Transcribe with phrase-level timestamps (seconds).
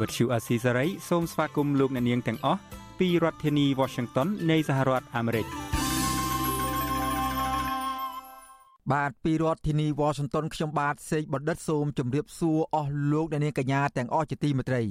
[0.00, 2.60] វត្តឈូអាស៊ីសេរីសូមស្វាគមន៍លោកអ្នកនាងទាំងអស់
[2.98, 5.46] ពីរដ្ឋធានី Washington នៃសហរដ្ឋអាមេរិក
[8.92, 14.82] បាទពីរដ្ឋធានីវ៉ាស៊ីនតោនខ្ញុំបាទសេកបណ្ឌិតសូមជម្រាបសួរអស់លោកអ្នកនាងកញ្ញាទាំងអស់ជាទីមេត្រី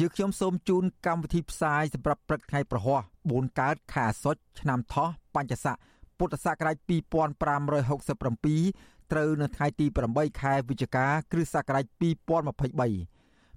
[0.00, 5.76] យើខ្ញុំសូមជូនកម្មវិធីផ្សាយសម្រាប់ព្រឹកថ្ងៃប្រហោះ4កើតខែសុចឆ្នាំថោះបញ្ញស័ក
[6.18, 13.14] ពុទ្ធសករាជ2567ត្រូវនៅថ្ងៃទី8ខែវិច្ឆិកា គ្រិស្តសករាជ2023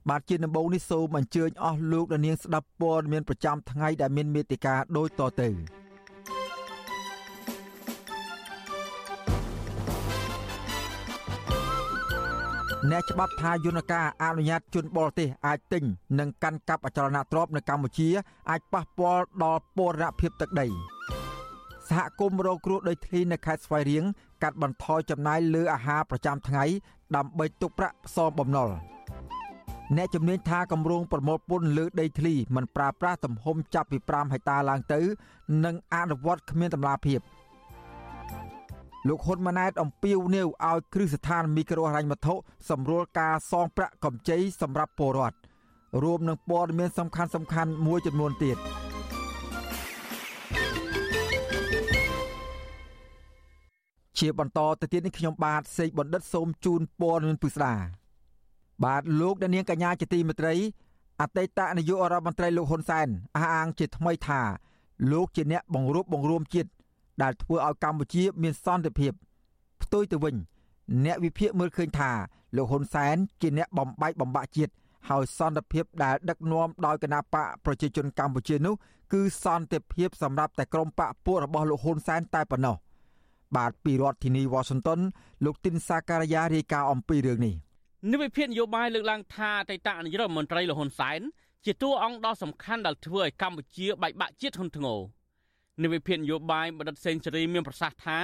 [0.09, 5.49] បាទជាដំបូងនេះសូមអញ្ជើញអស់លោកអ្នកនាងស្ដាប់ព័ត៌មានប្រចាំថ្ងៃដែលមានមេតិការដូចតទៅ។
[12.91, 15.83] អ្នកច្បាប់ថាយន្តការអនុញ្ញាតជនបរទេសអាចទិញ
[16.19, 18.09] និងកាន់កាប់អចលនទ្រព្យនៅកម្ពុជា
[18.49, 20.67] អាចប៉ះពាល់ដល់ពរណភាពទឹកដី
[21.89, 24.03] សហគមន៍រងគ្រោះដោយធ្លីនៅខេត្តស្វាយរៀង
[24.43, 26.63] កាត់បន្ថយចំណាយលើអាហារប្រចាំថ្ងៃ
[27.15, 28.69] ដើម្បីទុកប្រាក់ផ្សំបំណុល
[29.95, 34.99] អ្នកជំនាញថាគម្រោងប្រមូលពន្ធលើដីធ្លីមិនប្រើប្រាស់ទំហំចាប់ពី5ហិកតាឡើងទៅ
[35.65, 37.21] និងអនុវត្តគ្មានតម្លាភាព។
[39.07, 42.35] លោកហ៊ុនម៉ាណែតអំពាវនាវឲ្យគ្រឹះស្ថានមីក្រូហិរញ្ញវត្ថុ
[42.69, 45.37] សម្រួលការសងប្រាក់កម្ចីសម្រាប់ពលរដ្ឋ
[46.03, 48.57] រួមនឹងព័ត៌មានសំខាន់សំខាន់មួយចំនួនទៀត
[54.19, 58.06] ជាបន្តទៅទៀតនេះខ្ញុំបាទសេកបណ្ឌិតសូមជូនព័ត៌មានពិស្ដា
[58.83, 60.55] បាទលោកដានៀងកញ្ញាជាទីមេត្រី
[61.21, 64.41] អតីតនាយករដ្ឋមន្ត្រីលោកហ៊ុនសែនអះអាងជាថ្មីថា
[65.11, 66.69] លោកជាអ្នកបង្រួបបង្រួមជាតិ
[67.21, 69.13] ដែលធ្វើឲ្យកម្ពុជាមានសន្តិភាព
[69.81, 70.35] ផ្ទុយទៅវិញ
[71.05, 72.11] អ្នកវិភាគមើលឃើញថា
[72.55, 74.71] លោកហ៊ុនសែនជាអ្នកបំបែកបំបាក់ជាតិ
[75.09, 77.35] ហើយសន្តិភាពដែលដឹកនាំដោយគណបក
[77.65, 78.75] ប្រជាជនកម្ពុជានោះ
[79.13, 82.75] គឺសន្តិភាពសម្រាប់តែក្រុមបកពួករបស់លោកហ៊ុនសែនតែប៉ុណ្ណោះ
[83.55, 84.99] បាទពីរដ្ឋធានីវ៉ាស៊ីនតោន
[85.45, 87.55] លោកទីនសាការីយ៉ារាយការណ៍អំពីរឿងនេះ
[88.11, 91.21] និវិភាននយោបាយលើកឡើងថាអតីតនាយករដ្ឋមន្ត្រីលោកហ៊ុនសែន
[91.65, 94.99] ជាតួអង្គដ៏សំខាន់ដែលធ្វើឲ្យកម្ពុជាបែកបាក់ជាតិហ៊ុនធ្ងរ
[95.83, 98.19] និវិភាននយោបាយបណ្ឌិតសេងសេរីមានប្រសាសន៍ថា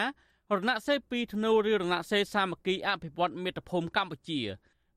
[0.57, 4.41] រណសេរីពីធ្នូឬរណសេរីសាមគ្គីអភិវឌ្ឍមាតុភូមិកម្ពុជា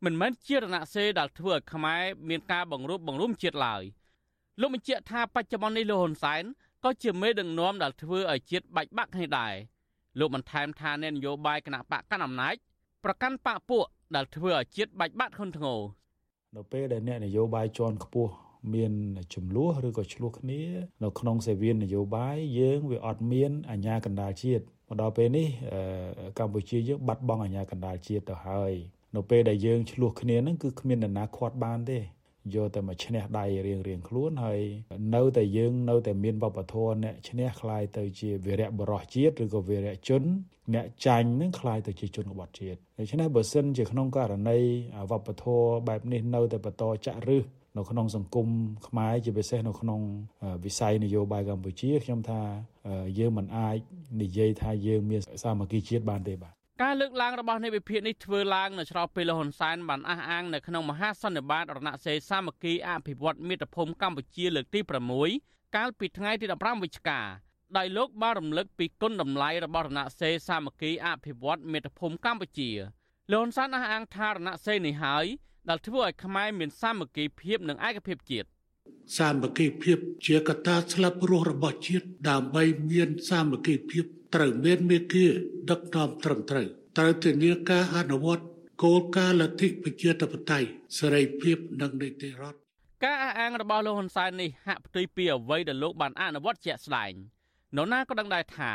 [0.04, 3.82] មិនមែនជារណសេរីដែលធ្វើឲ្យខ្មែរមានការបង្រួបបង្រួមជាតិឡើយ
[4.60, 6.44] លោកបញ្ជាក់ថាបច្ចុប្បន្ននេះលោកហ៊ុនសែន
[6.84, 9.54] ក៏ជាមេដឹកនាំដែលធ្វើឲ្យជាតិបែកបាក់គ្នាដែរ
[10.18, 12.54] លោកបន្ថែមថាអ្នកនយោបាយគណៈបកកណ្ដាលអំណាច
[13.04, 15.78] ប្រកាន់បកពួក ដែលធ្វើឲ្យជាតិបែកបាក់ធ្ងន់ធ្ងរ
[16.56, 18.32] នៅពេលដែលអ្នកនយោបាយជាន់ខ្ពស់
[18.74, 18.92] មាន
[19.34, 20.62] ចំនួនឬក៏ឆ្លោះគ្នា
[21.02, 25.46] នៅក្នុងសេវាននយោបាយយើងវាអត់មានអាជ្ញាកណ្ដាលជាតិមកដល់ពេលនេះ
[26.38, 28.72] កម្ពុជាយើងបាត់បង់អាជ្ញាកណ្ដាលជាតិទៅហើយ
[29.16, 31.98] នៅពេលដែលយើងឆ្លោះគ្នាហ្នឹងគឺគ្មាននរណាខាត់បានទេ
[32.55, 34.61] យកតែមកឈ្នះដៃរៀងរៀងខ្លួនហើយ
[35.15, 40.23] នៅតែយើងនៅតែមានវប្បធម៌អ្នកឈ្នះคล้ายទៅជាវីរៈបរោះជាតិឬក៏វីរៈជន
[40.73, 44.59] អ្នកចាញ់នឹងคล้ายទៅជាជនក្បត់ជាតិដូច្នេះបើសិនជាក្នុងករណី
[45.11, 47.45] វប្បធម៌បែបនេះនៅតែបន្តចាក់ឫស
[47.77, 48.47] នៅក្នុងសង្គម
[48.87, 49.99] ខ្មែរជាពិសេសនៅក្នុង
[50.65, 52.41] វិស័យនយោបាយកម្ពុជាខ្ញុំថា
[53.19, 53.77] យើងមិនអាច
[54.21, 64.80] និយាយថាយើងមានសាមគ្គីជាតិបានទេបាទ ការលើកឡើងរបស់នៃវិភាគនេះធ្វើឡើងនៅច្រកពេលលហ៊ុនសែនបានអះអាងនៅក្នុងមហាសន្និបាតរណសេរីសាមគ្គីអភិវឌ្ឍមាតុភូមិកម្ពុជាលើកទី
[65.28, 67.20] 6កាលពីថ្ងៃទី15វិច្ឆិកា
[67.76, 72.70] ដោយលោកបានរំលឹកពីគុណតម្លៃរបស់រណសេរីសាមគ្គីអភិវឌ្ឍមាតុភូមិកម្ពុជា
[73.32, 75.26] លោកហ៊ុនសែនអះអាងថារណសេរីនេះហើយ
[75.68, 78.48] ដែលធ្វើឲ្យខ្មែរមានសាមគ្គីភាពនិងឯកភាពជាតិ
[79.16, 85.26] សាមគ្គីភាពជាកត្តាស្លាប់រស់របស់ជាតិដើម្បីមានសាមគ្គីភាពត្រូវមានមេគា
[85.70, 86.66] ដឹកនាំត្រឹមត្រូវ
[86.98, 88.44] ត្រូវធានាការអនុវត្ត
[88.82, 90.68] គោលការណ៍លទ្ធិប្រជាធិបតេយ្យ
[90.98, 92.58] សេរីភាពនិងនីតិរដ្ឋ
[93.04, 97.12] ការអះអាងរបស់លោកហ៊ុនសែននេះហាក់ផ្ទុយពីអ្វីដែលលោកបានអនុវត្តជាក់ស្ដែង
[97.76, 98.72] នរណាក៏ដឹងដែរថា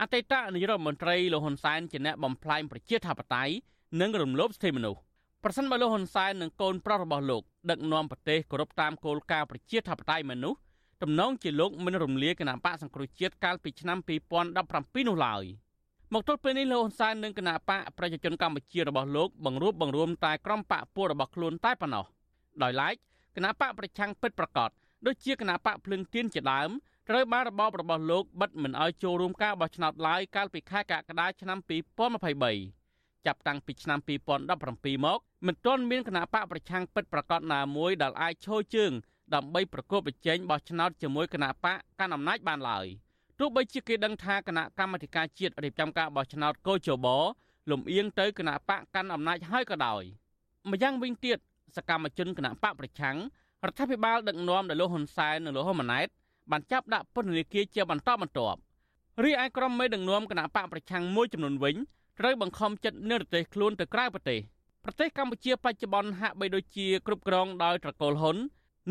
[0.00, 3.52] អតីតនាយករដ្ឋមន្ត្រីលោកហ៊ុនសែនជាអ្នកបំផ្លាញប្រជាធិបតេយ្យ
[4.00, 5.00] និងរំលោភសិទ្ធិមនុស្ស
[5.44, 10.58] ប្រសិនបើលោកហ៊ុនសែននិងកូនប្រុសរបស់លោកដឹកនាំប្រទេសគោរពតាមគោលការណ៍ប្រជាធិបតេយ្យមនុស្ស
[11.02, 13.98] ទំនងជាលោកមិនរំលាយគណៈបកសង្គ្រោះជាតិកាលពីឆ្នាំ
[14.48, 15.44] 2017នោះឡើយ
[16.12, 22.04] មកទល់ពេលនេះលោកហ៊ុនសែននិងគណៈបកប្រជាជនកម្ពុជារបស់លោកបង្រួបបង្រួមតែក្រុមបកពួករបស់ខ្លួនតែប៉ុណ្ណោះ
[22.62, 22.94] ដោយឡែក
[23.36, 24.70] គណៈបកប្រឆាំងពិតប្រកប
[25.06, 26.70] ដូចជាគណៈបកភ្លឹងទៀនជាដើម
[27.08, 32.79] ត្រូវបានរបបរបស់លោកបិទមិនឲ្យចូលរួមការបោះឆ្នោតឡើយកាលពីខែកក្កដាឆ្នាំ2023
[33.26, 33.98] ចាប់តាំងពីឆ្នាំ
[34.46, 38.92] 2017មកមិនទាន់មានគណៈបកប្រឆាំងពិតប្រកបណាមួយដែលអាចឈរជើង
[39.34, 42.86] ដើម្បីប្រកួតប្រជែងបោះឆ្នោតជាមួយគណៈបកកាន់អំណាចបានឡើយ
[43.38, 47.06] ទោះបីជាគេដឹងថាគណៈកម្មាធិការជាតិរៀបចំការបោះឆ្នោតកោជប
[47.70, 50.02] លំអៀងទៅគណៈបកកាន់អំណាចហើយក៏ដោយ
[50.70, 51.38] ម្យ៉ាងវិញទៀត
[51.76, 53.16] សកម្មជនគណៈបកប្រឆាំង
[53.66, 56.08] រដ្ឋាភិបាលដឹកនាំដោយលោកហ៊ុនសែននិងលោកហ៊ុនម៉ាណែត
[56.50, 58.58] បានចាប់ដាក់ពន្ធនាគារជាបន្តបន្ទាប់
[59.24, 61.76] រីឯក្រុមមេដឹកនាំគណៈបកប្រឆាំងមួយចំនួនវិញ
[62.20, 64.40] ត្រូវបង្ខំចិត្តនិរទេសខ្លួនទៅក្រៅប្រទេស
[64.84, 68.36] ប្រទេសកម្ពុជាបច្ចុប្បន្នហាក់បីដូចជាគ្រប់គ្រងដោយត្រកូលហ៊ុន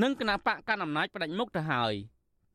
[0.03, 1.93] និងគណៈបកកណ្ដាលអំណាចផ្ដាច់មុខទៅហើយ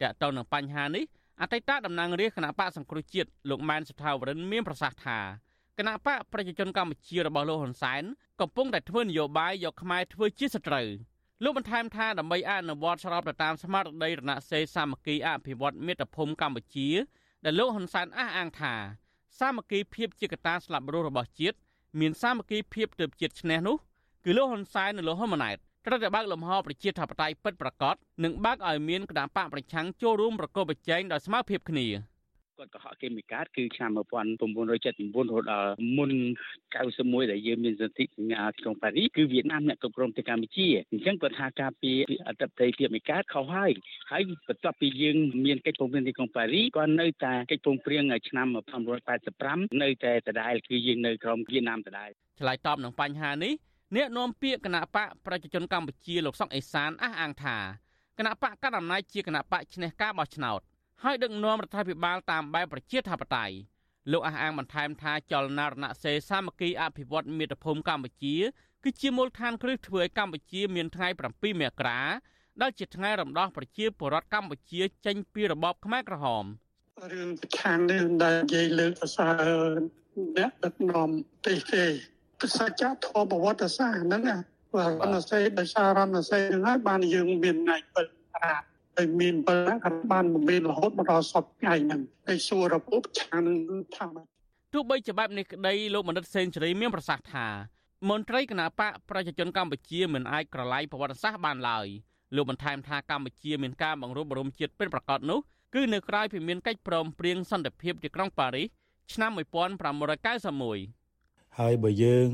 [0.03, 1.05] តើតើនឹងបញ្ហានេះ
[1.41, 5.19] អតីតតំណាងរាជគណៈបកសង្គ្រោះជាតិលោកម៉ែនសុថាវរិនមានប្រសាសន៍ថា
[5.79, 8.03] គណៈបកប្រជាជនកម្ពុជារបស់លោកហ៊ុនសែន
[8.41, 10.89] កំពុងតែធ្វើនយោបាយយកខ្មែរធ្វើជាសត្រូវ
[11.45, 16.89] លោកបន្ថែមថាដើម្បីអនុវត្តស្របទៅតាមស្មារតីរណសេរីសាមគ្គីអភិវឌ្ឍមាតុភូមិកម្ពុជា
[17.45, 18.75] ដែលលោកហ៊ុនសែនអះអាងថា
[19.39, 21.57] សាមគ្គីភាពជាកត្តាស្លាប់រស់របស់ជាតិ
[22.01, 23.77] មានសាមគ្គីភាពទើបជាតិឈ្នះនោះ
[24.25, 27.95] គឺលោកហ៊ុនសែននិងលោកហ៊ុនម៉ាណែតត្រូវតែបើកលំហប្រជាធិបតេយ្យពិតប្រាកដ
[28.25, 31.87] និងបើកឲ្យមានគណៈបកប្រឆាំងចូលរួមប្រកបប្រជែងដោយស្មើភាពគ្នា។
[32.59, 36.13] គាត់កុហកគេមួយកើតគឺឆ្នាំ1979រហូតដល់មុន
[36.71, 41.93] 91ដែលយើងមានសន្ធិសញ្ញាក្នុងប៉ារីសគឺវៀតណាមអ្នកគ្រប់គ្រងទៅកម្ពុជាអញ្ចឹងគាត់ថាការពី
[42.29, 43.71] អត្តប្រទេសភាពមួយកើតខុសហើយ
[44.11, 48.47] ហើយបន្ទាប់ពីយើងមានកិច្ចព្រមព្រៀងទីក្រុងប៉ារីសគាត់នៅតែកិច្ចព្រមព្រៀងឆ្នាំ
[49.15, 52.11] 1985នៅតែដដែលគឺយើងនៅក្រោមវៀតណាមដដែល
[52.41, 53.53] ឆ្លើយតបនឹងបញ្ហានេះ
[53.97, 57.57] អ្នកនាំពាក្យគណៈបកប្រជាជនកម្ពុជាលោកសុកអេសានអះអាងថា
[58.19, 60.61] គណៈបកកណ្ដាលអំណាចជាគណៈបកឈ្នះការបោះឆ្នោត
[61.03, 63.55] ហើយដឹកនាំរដ្ឋាភិបាលតាមបែបប្រជាធិបតេយ្យ
[64.13, 68.37] លោកអះអាងបន្ថែមថាចលនារណសេរសាមគ្គីអភិវឌ្ឍមាតុភូមិកម្ពុជា
[68.83, 72.01] គឺជាមូលដ្ឋានគ្រឹះធ្វើឲ្យកម្ពុជាមានថ្ងៃ7មករា
[72.63, 76.45] ដែលជាថ្ងៃរំដោះប្រជាពលរដ្ឋកម្ពុជាចេញពីរបបខ្មែរក្រហម
[77.13, 79.79] រឿងប្រឆាំងនេះដែលនិយាយលើកសរសើរ
[80.37, 81.09] អ្នកដឹកនាំ
[81.47, 81.85] ទេទេ
[82.41, 84.39] គឺសច្ចធម៌ប្រវត្តិសាស្ត្រហ្នឹងណា
[85.03, 93.45] រណសេរដោយសាររណសេរហ្នឹងហើយបានយើងមានថ្ងៃពិតប្រាកដហើយមានបលក៏បានមានរហូតមកដល់សពថ្ងៃហ្នឹងហើយសួររបបឆាន
[93.97, 94.07] ថា
[94.73, 97.47] ទោះបីជាបែបនេះក្តីលោកបណ្ឌិតសេនស៊ូរីមានប្រសាសន៍ថា
[98.11, 101.87] មន្ត្រីគណៈបកប្រជាជនកម្ពុជាមិនអាចក្រឡៃប្រវត្តិសាស្ត្របានឡើយ
[102.37, 105.39] លោកបន្ថែមថាកម្ពុជាមានការបង្រួបបង្រួមជាតិពិតប្រាកដនោះ
[105.75, 108.67] គឺនៅក្រៅពីមានកិច្ចព្រមព្រៀងសន្តិភាពទីក្រុងប៉ារីស
[109.13, 111.04] ឆ្នាំ1991
[111.61, 112.29] ហើយបើយើង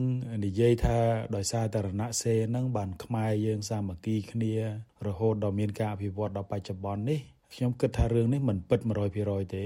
[0.46, 0.98] និយាយថា
[1.36, 4.52] ដោយសារតរណសេរហ្នឹងបានខ្មែរយើងសាមគ្គីគ្នា
[5.06, 7.20] រហូតដល់មានការអភិវឌ្ឍដល់បច្ចុប្បន្ននេះ
[7.54, 8.80] ខ្ញុំគិតថារឿងនេះមិនពិត
[9.18, 9.64] 100%ទេ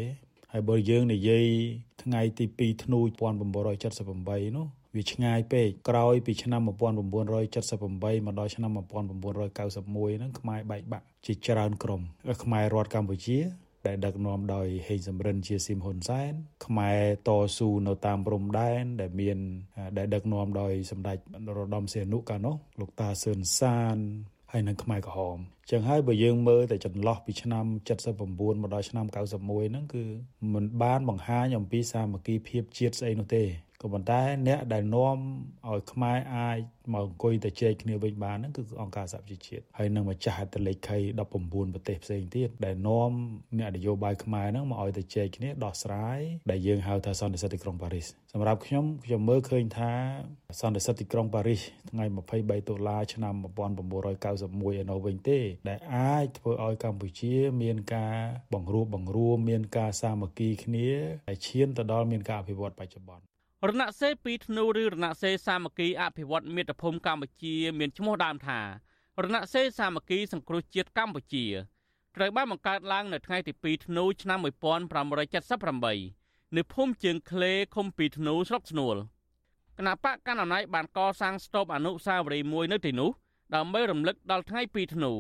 [0.53, 1.47] ហើយបើយើងនិយាយ
[2.03, 3.01] ថ្ងៃទី2ធ្នូ
[3.79, 12.01] 1978នោះវាឆ្ងាយពេកក្រោយពីឆ្នាំ1978មកដល់ឆ្នាំ1991ហ្នឹងខ្មែរបែកបាក់ជាច្រើនក្រុម
[12.43, 13.39] ខ្មែររដ្ឋកម្ពុជា
[13.87, 16.33] ដែលដឹកនាំដោយហេងសំរិនជាស៊ីមហ៊ុនសែន
[16.67, 19.39] ខ្មែរតស៊ូនៅតាមព្រំដែនដែលមាន
[19.99, 21.19] ដែលដឹកនាំដោយសម្ដេច
[21.57, 23.97] រតមសីហនុកាលនោះលោកតាសឿនសាន
[24.53, 25.39] ហើយនឹងខ្មែរក្រហម
[25.71, 27.65] ចឹងហើយបើយើងមើលតែចន្លោះពីឆ្នាំ
[28.13, 30.05] 79មកដល់ឆ្នាំ91ហ្នឹងគឺ
[30.55, 33.45] មិនបានបង្ហាញអំពីសាមគ្គីភាពជាតិស្អីនោះទេ
[33.85, 35.19] ក៏ប៉ុន្តែអ្នកដែលនាំ
[35.71, 36.59] ឲ្យខ្មែរអាច
[36.93, 40.99] មកអង្គុយទៅជែកគ្នាវិញបានហ្នឹងគឺអង្គការសហប្រជាជាតិហើយនឹងម្ចាស់ហត្ថលេខី
[41.35, 43.11] 19ប្រទេសផ្សេងទៀតដែលនាំ
[43.59, 46.21] អ្នកនយោបាយខ្មែរហ្នឹងមកឲ្យទៅជែកគ្នាដោះស្រាយ
[46.51, 49.93] ដែលយើងហៅថាសន្តិសិទ្ធិទីក្រុងប៉ារីសសម្រាប់ខ្ញុំខ្ញុំមើលឃើញថា
[50.61, 51.61] សន្តិសិទ្ធិទីក្រុងប៉ារីស
[51.91, 53.35] ថ្ងៃ23ដុល្លារឆ្នាំ
[53.93, 55.39] 1991ឯនោះវិញទេ
[55.69, 58.17] ដែលអាចធ្វើឲ្យកម្ពុជាមានការ
[58.55, 60.89] បង្រួបបង្រួមមានការសាមគ្គីគ្នា
[61.29, 63.34] ដែលឈានទៅដល់មានការអភិវឌ្ឍបច្ចុប្បន្ន
[63.71, 68.61] រណសេរីពីធ្នូឬរណសេរីសាមគ្គីអភិវឌ្ឍមាតុភូមិកម្ពុជា មានឈ្មោះដើមថា
[69.25, 71.45] រណសេរីសាមគ្គីសង្គ្រោះជាតិកម្ពុជា
[72.17, 78.97] ត្រូវបានបង្កើតឡើងនៅថ្ងៃទី2ធ្នូឆ្នាំ1578នៅភូមិជើងក្លេឃុំពីធ្នូស្រុកស្នួល
[79.79, 83.11] គណៈបកកណ្ដាលអំណាចបានកសាងស្ទូបអនុស្សាវរីយ៍មួយនៅទីនោះ
[83.55, 85.13] ដើម្បីរំលឹកដល់ថ្ងៃ2ធ្នូ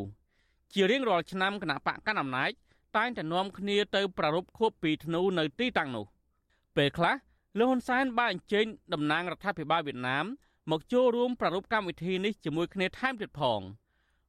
[0.72, 2.50] ជារៀងរាល់ឆ្នាំគណៈបកកណ្ដាលអំណាច
[2.96, 6.06] តែងតែនាំគ្នាទៅប្រារព្ធខួប2ធ្នូនៅទីតាំងនោះ
[6.76, 7.14] ពេលខ្លះ
[7.58, 10.24] លោកហ៊ុនសែនបានអញ្ជើញតំណាងរដ្ឋាភិបាលវៀតណាម
[10.70, 13.60] មកចូលរួមប្រារព្ធកម្មវិធីនេះជាមួយគ្នាថែមទៀតផង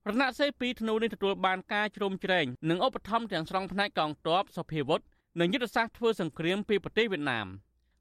[0.10, 5.01] រណសេរីពីធ្នូនេះទទួលបានការជ្រោមជ្រែងនិងឧបត្ថម្ភទាំងស្រុងផ្នែកកងទ័ពសភាវុធ
[5.39, 7.48] និងយុទ្ធសាស្ត្រធ្វើសង្គ្រាមពីប្រទេសវៀតណាម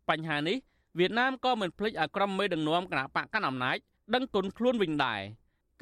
[0.08, 0.56] បញ្ហានេះ
[0.98, 3.76] វៀតណាមក៏មិនភ្លេចឲ្យក្រុមមេដឹកនាំគណៈបកកណ្ដាលអំណាច
[4.14, 5.20] ដឹងគុណខ្លួនវិញដែរ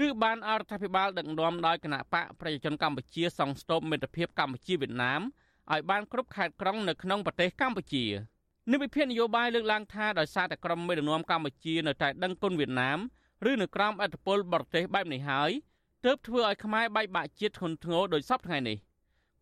[0.01, 5.21] គឺបានអរដ្ឋាភិបាលដឹកនាំដោយគណៈបកប្រជាជនកម្ពុជាសង់ស្ទូបមិត្តភាពកម្ពុជាវៀតណាម
[5.73, 8.07] ឲ្យបានគ្រប់ខេត្តក្រុងនៅក្នុងប្រទេសកម្ពុជា។
[8.71, 12.99] និវិភាននយោបាយលើកឡើងថាដោយសារតែក្រុមមេដឹកនាំកម្ពុជានៅតែដឹងគុណវៀតណាម
[13.51, 15.51] ឬនៅក្រោមអធិបតេយ្យបរទេសបែបនេះហើយ
[16.05, 18.77] ទើបធ្វើឲ្យខ្មែរបែកបាក់ជាតិធ្ងន់ធ្ងរដោយសពថ្ងៃនេះ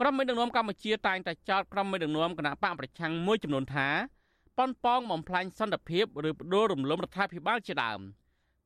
[0.00, 3.88] ក្រុមមេដឹកនាំកម្ពុជាតែងតែចោទក្រុមមេដឹកនាំគណៈបកប្រឆាំងមួយចំនួនថា
[4.58, 8.00] ប៉ុនប៉ងបំផ្លាញសន្តិភាពឬបដូររំលំរដ្ឋាភិបាលជាដើម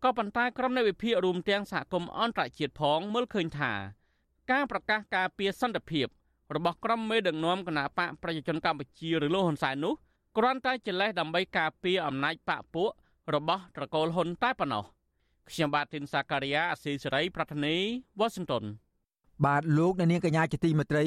[0.04, 3.73] ក៏ប៉ុន្តែក្រុមនៃវិភាគរួមទាំងសហគមន៍អន្តរជាតិផងមើលឃើញថា
[4.50, 6.06] ការប្រកាសការពារសន្តិភាព
[6.56, 9.94] របស់ក្រុមមេដឹកនាំគណបកប្រជាជនកម្ពុជាឬលោកហ៊ុនសែននោះ
[10.38, 12.91] គ្រាន់តែជាលេសដើម្បីការពារអំណាចបកពួក
[13.35, 14.85] របស់ត្រកូលហ៊ុនតែប៉ុណ្ណោះ
[15.50, 17.76] ខ្ញុំបាទទីនសាការីយ៉ាអស៊ីសេរី ប្រធានី
[18.19, 18.64] វ៉ាស៊ីនតោន
[19.45, 21.05] បាទលោកអ្នកនាងកញ្ញាជាទីមេត្រី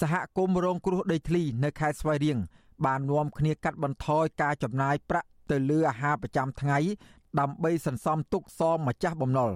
[0.00, 2.38] សហគមន៍រងគ្រោះដីធ្លី នៅខេត្តស្វាយរៀង
[2.86, 6.78] បាននាំគ្នាកាត់បន្ថយការចំណាយប្រាក់ទៅលើអាហារប្រចាំថ្ងៃ
[7.40, 9.50] ដើម្បីសន្សំទុកសងម្ចាស់បំណុល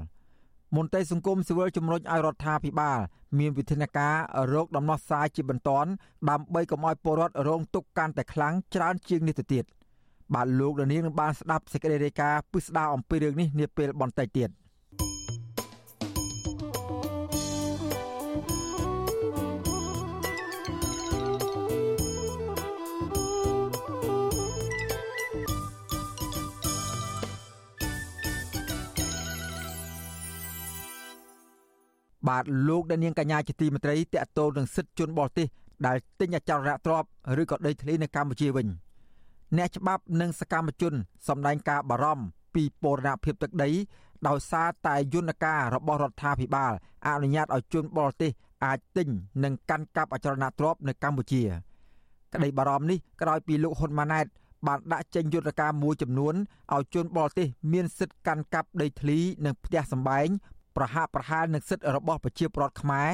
[0.77, 2.99] មន្ត្រីសង្គមស៊ីវិលជំរុញឲ្យរដ្ឋាភិបាល
[3.39, 4.17] មានវិធានការ
[4.53, 5.91] រោគដំណោះស្រាយជាបន្ទាន់
[6.31, 9.65] ដើម្បីកុំឲ្យពលរដ្ឋរងទុក្ខកាន់តែខ្លាំងច្រើនជាងនេះទៅទៀត
[10.35, 14.49] បាទលោកនាងនឹងបានស្ដាប់សេចក្តីរាយការណ៍ពិស្ដារអំពីរឿងនេះនាពេលបន្តិចទៀត
[32.29, 35.47] បាទលោកដានៀងកញ្ញាជាទីមេត្រីតកតូននឹងសិទ្ធិជនបរទេស
[35.87, 37.09] ដែលទិញអចលនទ្រព្យ
[37.43, 38.67] ឬក៏ដីធ្លីនៅកម្ពុជាវិញ
[39.57, 40.95] អ្នកច្បាប់និងសកម្មជន
[41.29, 42.25] សម្ដែងការបារម្ភ
[42.55, 43.71] ពីពរណភាពទឹកដី
[44.29, 46.73] ដោយសារតែយន្តការរបស់រដ្ឋាភិបាល
[47.07, 48.31] អនុញ្ញាតឲ្យជនបរទេស
[48.65, 49.09] អាចទិញ
[49.45, 51.43] និងកាន់កាប់អចលនទ្រព្យនៅកម្ពុជា
[52.35, 54.27] ក្តីបារម្ភនេះក្រោយពីលោកហ៊ុនម៉ាណែត
[54.67, 56.35] បានដាក់ចេញយន្តការមួយចំនួន
[56.75, 60.29] ឲ្យជនបរទេសមានសិទ្ធិកាន់កាប់ដីធ្លីនិងផ្ទះសម្បែង
[60.77, 63.11] ប្រហាក់ប្រហែលនឹងសិទ្ធិរបស់ប្រជាពលរដ្ឋខ្មែរ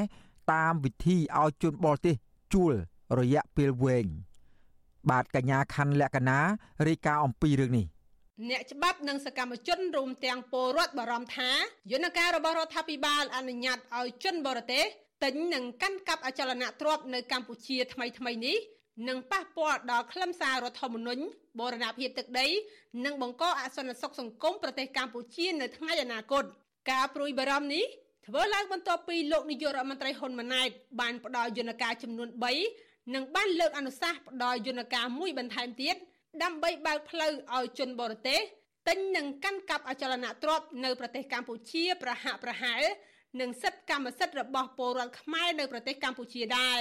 [0.53, 2.15] តាមវិធីឲ្យជនបរទេស
[2.55, 2.73] ជួល
[3.19, 4.07] រយៈពេលវែង
[5.11, 6.39] បាទកញ្ញាខណ្ឌលក្ខណា
[6.89, 7.87] រាយការណ៍អំពីរឿងនេះ
[8.51, 11.51] អ្នកច្បាប់និងសកម្មជនរួមទាំងពលរដ្ឋបារម្ភថា
[11.93, 14.85] យន្តការរបស់រដ្ឋាភិបាលអនុញ្ញាតឲ្យជនបរទេស
[15.25, 18.57] ទិញនិងកាន់កាប់អចលនទ្រព្យនៅកម្ពុជាថ្មីថ្មីនេះ
[19.09, 21.23] នឹងប៉ះពាល់ដល់ខ្លឹមសាររដ្ឋធម្មនុញ្ញ
[21.59, 22.47] បូរណភាពទឹកដី
[23.05, 26.45] និងបង្កអសន្តិសុខសង្គមប្រទេសកម្ពុជានៅថ្ងៃអនាគត
[26.91, 27.85] ការព្រួយបារម្ភនេះ
[28.27, 30.69] ធ្វើឡើងបន្ទាប់ពីលោកនាយករដ្ឋមន្ត្រីហ៊ុនម៉ាណែត
[31.01, 32.29] បានផ្ដល់យន្តការចំនួន
[32.71, 35.97] 3និងបានលើកអនុសាសន៍ផ្ដល់យន្តការមួយបន្ថែមទៀត
[36.43, 38.41] ដើម្បីបើកផ្លូវឲ្យជនបរទេស
[38.89, 42.83] ទិញនិងកាន់កាប់អចលនទ្រព្យនៅប្រទេសកម្ពុជាប្រហាក់ប្រហែល
[43.41, 46.81] នឹងសិទ្ធិកម្មសិទ្ធិរបស់ពលរដ្ឋខ្មែរនៅប្រទេសកម្ពុជាដែរ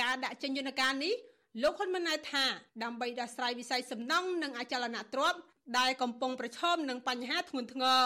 [0.00, 1.14] ការដាក់ចេញយន្តការនេះ
[1.62, 2.44] លោកហ៊ុនម៉ាណែតថា
[2.82, 5.38] ដើម្បីដោះស្រាយវិស័យសំណង់និងអចលនទ្រព្យ
[5.78, 8.04] ដែលកំពុងប្រឈមនឹងបញ្ហាធ្ងន់ធ្ងរ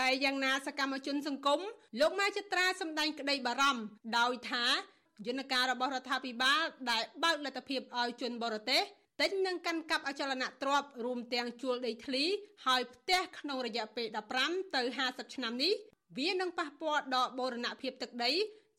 [0.00, 1.60] តែយ៉ាងណាសកម្មជនសង្គម
[2.00, 3.82] លោកម៉ែចិត្រាសម្ដែងក្តីបារម្ភ
[4.18, 4.64] ដោយថា
[5.26, 8.82] យន្តការរបស់រដ្ឋាភិបាលដែលបើកលទ្ធភាពឲ្យជនបរទេស
[9.20, 12.24] ទិញនិងកាន់កាប់អចលនទ្រព្យរួមទាំងជួលដីធ្លី
[12.66, 14.06] ហើយផ្ទះក្នុងរយៈពេល
[14.40, 15.72] 15ទៅ50ឆ្នាំនេះ
[16.18, 18.32] វានឹងប៉ះពាល់ដល់បូរណភាពទឹកដី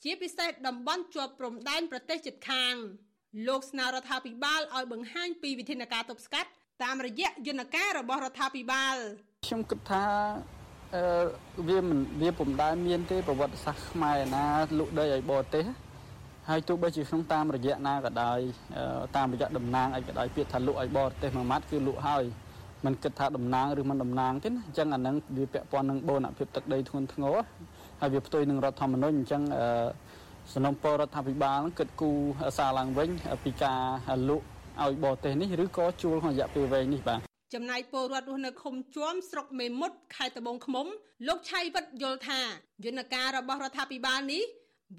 [0.03, 2.75] ជាពិសេសតំបន់ជាប់ព្រំដែនប្រទេសជិតខាង
[3.48, 6.50] លោកស្នើរដ្ឋាភិបាលឲ្យបង្ហាញពីវិធានការទប់ស្កាត់
[6.84, 8.96] តាមរយៈយន្តការរបស់រដ្ឋាភិបាល
[9.46, 10.05] ខ្ញុំគិតថា
[11.67, 14.45] វាមិនវាពុំដែលមានទេប្រវត្តិសាស្ត្រខ្មែរណា
[14.79, 15.65] លក់ដីឲ្យបរទេស
[16.50, 18.39] ហើយទោះបីជាក្នុងតាមរយៈណាក៏ដោយ
[19.15, 22.23] តាមរយៈតំណាងអីក៏ដោយពាក្យថាលក់ឲ្យបរទេសមួយម៉ាត់គឺលក់ហើយ
[22.85, 27.35] มันគិតថាតំណាងឬមិនតំណាងទេណាអញ្ចឹងអានឹងវាពាក់ព័ន្ធនឹងបូរណភាពទឹកដីធ្ងន់ធ្ងរ
[28.00, 29.41] ហើយវាផ្ទុយនឹងរដ្ឋធម្មនុញ្ញអញ្ចឹង
[30.53, 32.12] សំណុំពររដ្ឋាភិបាលគិតគូ
[32.57, 33.09] សារឡើងវិញ
[33.43, 33.79] ពីការ
[34.29, 34.45] លក់
[34.83, 40.88] ឲ្យបរទេសនេះឬក៏ជួលក្នុងរយៈពេលវែងនេះបាទ ចំណែកពលរដ្ឋរស់នៅឃុំជួមស្រុកមេមត់ខេត្តត្បូងឃ្មុំ
[41.27, 42.41] លោកឆៃវិតយល់ថា
[42.86, 44.43] យន្តការរបស់រដ្ឋាភិបាលនេះ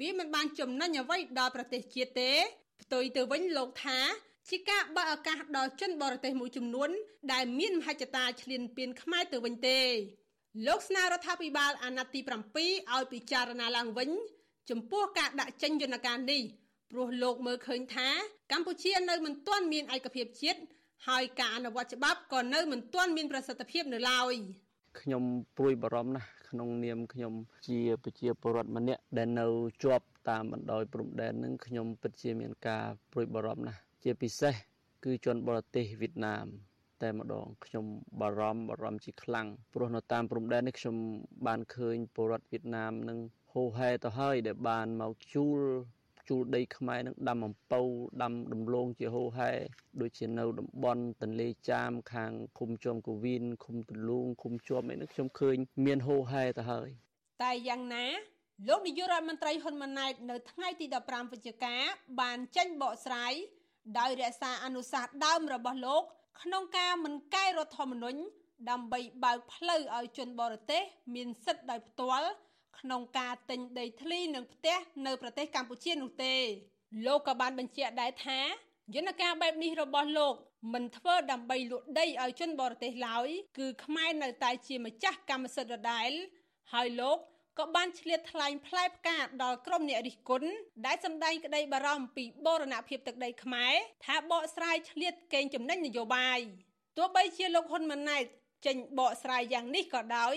[0.01, 2.33] វាមិនបានចំណេញអ្វីដល់ប្រទេសជាតិទេ
[2.83, 3.99] ផ្ទុយទៅវិញលោកថា
[4.51, 6.91] ជាការបើកឱកាសដល់ជនបរទេសមួយចំនួន
[7.33, 9.81] ដែលមានមហិច្ឆតាឈ្លានពានខ្មែរទៅវិញទេ
[10.67, 14.11] លោកស្នើរដ្ឋាភិបាលអាណត្តិទី7ឲ្យពិចារណាឡើងវិញ
[14.71, 16.43] ចំពោះការដាក់ចេញយន្តការនេះ
[16.91, 18.09] ព្រោះលោកមើលឃើញថា
[18.53, 20.61] កម្ពុជានៅមិនទាន់មានឯកភាពជាតិ
[21.09, 24.35] ហើយការអនុវត្តច្បាប់ក៏នៅមិនទាន់មានប្រសិទ្ធភាពនៅឡើយ
[25.01, 25.23] ខ្ញុំ
[25.57, 27.33] ព្រួយបារម្ភណាស់ក្នុងនាមខ្ញុំ
[27.69, 29.47] ជាប្រជាពលរដ្ឋម្នាក់ដែលនៅ
[29.83, 34.55] ជាប់តាមបណ្ដោយព្រំដែននឹងខ្ញុំពិតជាមានការព្រួយបារម្ភណាស់ជាពិសេស
[35.05, 36.47] គឺជនបរទេសវៀតណាម
[37.03, 37.85] តែម្ដងខ្ញុំ
[38.21, 40.97] បារម្ភបារម្ភជាខ្លាំងព្រោះនៅតាមព្រំដែននេះខ្ញុំ
[41.47, 43.19] បានឃើញពលរដ្ឋវៀតណាមនឹង
[43.53, 45.61] ហូហែទៅហើយដែលបានមកជួល
[46.29, 47.83] ជួលដីខ្មែរនឹងដាំអំពៅ
[48.23, 49.51] ដាំដំឡូងជាហូហែ
[50.01, 56.89] ដូចជានៅតំបន់ទន្លេចាមខាងឃុំជាំកវីនឃុំទលូងឃុំជាំអីនេះខ្ញុំឃើញមានហូហែទៅហើយ
[57.43, 58.07] តែយ៉ាងណា
[58.69, 61.75] លោកនាយករដ្ឋមន្ត្រីហ៊ុនម៉ាណែតនៅថ្ងៃទី15វិច្ឆិកា
[62.21, 63.33] បានចេញបកស្រាយ
[63.99, 66.03] ដោយរក្សាអនុសាសន៍ដើមរបស់លោក
[66.43, 68.21] ក្នុងការមិនកែរដ្ឋធម្មនុញ្ញ
[68.71, 70.83] ដើម្បីបើកផ្លូវឲ្យជនបរទេស
[71.15, 72.29] មានសិទ្ធិដោយផ្ទាល់
[72.81, 76.37] ក្នុងការទិញដីធ្លីនិងផ្ទះនៅប្រទេសកម្ពុជានោះទេ
[77.07, 78.41] លោកក៏បានបញ្ជាក់ដែរថា
[78.95, 80.35] យន្តការបែបនេះរបស់លោក
[80.75, 83.29] មិនធ្វើដើម្បីលក់ដីឲ្យជនបរទេសឡើយ
[83.59, 86.11] គឺខ្មែរនៅតែជាម្ចាស់កម្មសិទ្ធិដដែល
[86.73, 87.19] ហើយលោក
[87.59, 90.51] ក៏បានឆ្លៀតថ្លែងផ្លែផ្កាដល់ក្រុមអ្នករិះគន់
[90.87, 96.41] ដែលសម្ដែងក្តីបារម្ភពីបូរណភាពទឹកដីខ្មែរថាបកស្រាយឆ្លៀតកេងចំណេញនយោបាយ
[96.97, 98.25] ទោះបីជាលោកហ៊ុនម៉ាណែត
[98.67, 100.37] ចេញបកស្រាយយ៉ាងនេះក៏ដោយ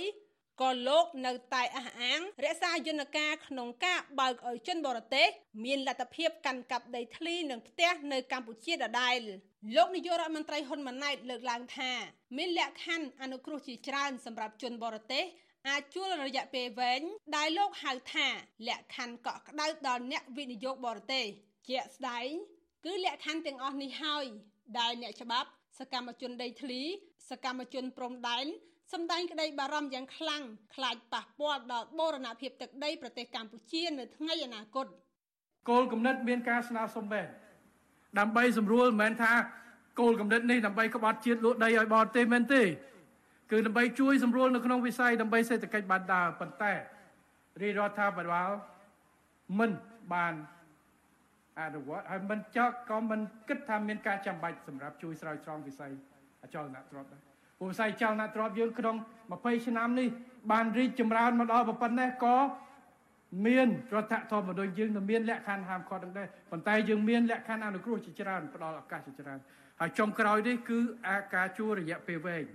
[0.61, 5.27] ក៏លោកនៅតែអះអាងរក្សាយន្តការក្នុងការបើកឲ្យជនបរទេស
[5.65, 9.19] មានលទ្ធភាពកាន់កាប់ដីធ្លីនិងផ្ទះនៅកម្ពុជាដដែល
[9.75, 11.91] លោកនាយករដ្ឋមន្ត្រីហ៊ុនម៉ាណែតលើកឡើងថា
[12.37, 15.25] មានលក្ខខណ្ឌអនុគ្រោះជាច្រើនសម្រាប់ជនបរទេស
[15.69, 17.01] អាចជួលរយៈពេលវែង
[17.35, 18.27] ដែលលោកហៅថា
[18.67, 21.25] លក្ខខណ្ឌកក់ក្ដៅដល់អ្នកវិនិយោគបរទេស
[21.69, 22.29] ជាក់ស្ដែង
[22.85, 24.25] គឺលក្ខខណ្ឌទាំងអស់នេះហើយ
[24.79, 25.49] ដែលអ្នកច្បាប់
[25.79, 26.81] សកម្មជនដីធ្លី
[27.29, 28.45] សកម្មជនព្រំដែន
[28.93, 30.43] សម្ដែងក្តីបារម្ភយ៉ាងខ្លាំង
[30.75, 34.87] ខ្លាចប៉ះពាល់ដល់បូរណភាពទឹកដីប្រទេសកម្ពុជានៅថ្ងៃអនាគត
[35.69, 37.27] គោលគំនិតមានការស្នើសុំបែប
[38.19, 39.33] ដើម្បីសម្រួលមិនមែនថា
[39.99, 42.61] គោលគំនិតនេះដើម្បីក្បត់ជាតិលក់ដីឲ្យបរទេសមែនទេ
[43.51, 46.73] គឺដើម្បីជួយសម្រួលនៅក្នុងវិស័យដើម្បីសេដ្ឋកិច្ចបានដើរប៉ុន្តែ
[47.61, 48.51] រាជរដ្ឋាភិបាល
[49.59, 49.71] មិន
[50.13, 50.33] បាន
[51.59, 55.91] អនុវត្តហើយមិនចកក៏មិនគិតថាមានការចាំបាច់សម្រាប់ជួយស្រោចស្រង់វិស័យ
[56.43, 57.26] អចលនទ្រព្យដែរ
[57.59, 58.95] ព្រោះវិស័យចលនាទ្រព្យយើងក្នុង
[59.31, 60.07] 20ឆ្នាំនេះ
[60.51, 62.35] បានរីកចម្រើនមកដល់ប៉ុណ្ណេះក៏
[63.45, 69.39] មានរដ្ឋធម្មនុញ្ញយើងនៅមានលក្ខខណ្ឌហាមឃាត់នឹងដែរប៉ុន្តែយើងមានលក្ខខណ្ឌអនុគ្រោះជាច្រើនផ្ដល់ឱកាសជាច្រើន
[69.79, 72.45] ហើយចុងក្រោយនេះគឺអាការជួរយៈពេលវែង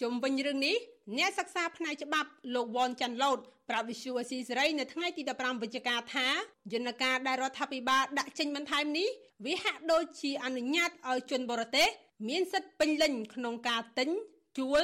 [0.00, 0.76] ជុំវិញរឿងនេះ
[1.18, 3.38] អ្នកសិក្សាផ្នែកច្បាប់លោកវ៉ាន់ចាន់ឡូត
[3.70, 6.26] ប្រាប់វិសុវស៊ីសេរីនៅថ្ងៃទី15វិច្ឆិកាថា
[6.72, 9.08] យន្តការដែលរដ្ឋាភិបាលដាក់ចេញបន្ថែមនេះ
[9.44, 11.88] វាហាក់ដូចជាអនុញ្ញាតឲ្យជនបរទេស
[12.28, 14.10] មានសិទ្ធិពេញលេញក្នុងការទិញ
[14.58, 14.82] ជួល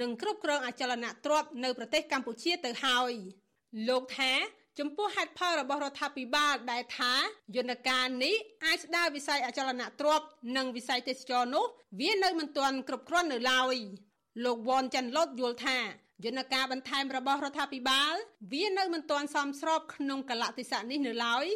[0.00, 3.12] និងគ្រប់គ្រងអចលនទ្រព្យនៅប្រទេសកម្ពុជាទៅហើយ
[3.88, 4.32] លោកថា
[4.78, 7.12] ចំពោះហេតុផលរបស់រដ្ឋាភិបាលដែលថា
[7.56, 11.64] យន្តការនេះអាចស្ដារវិស័យអចលនទ្រព្យនិងវិស័យទេសចរនោះ
[12.00, 13.76] វានៅមិនទាន់គ្រប់គ្រាន់នៅឡើយ
[14.44, 15.78] លោកវ៉ាន់ចាន់ឡូតយល់ថា
[16.24, 18.14] យន្តការបន្ថែមរបស់រដ្ឋាភិបាល
[18.52, 21.46] វានៅមិនទាន់សមស្របក្នុងកលៈទេសៈនេះនៅឡើយ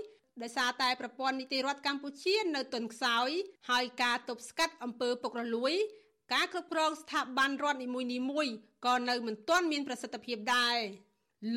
[0.41, 3.29] ដោយសារតែប្រព័ន្ធនីតិរដ្ឋកម្ពុជានៅទន់ខ្សោយ
[3.69, 5.73] ហើយការទប់ស្កាត់អំពើពុករលួយ
[6.33, 7.87] ការគ្រប់គ្រងស្ថាប័នរដ្ឋនី
[8.31, 8.53] មួយៗ
[8.85, 10.77] ក៏នៅមិនទាន់មានប្រសិទ្ធភាពដែរ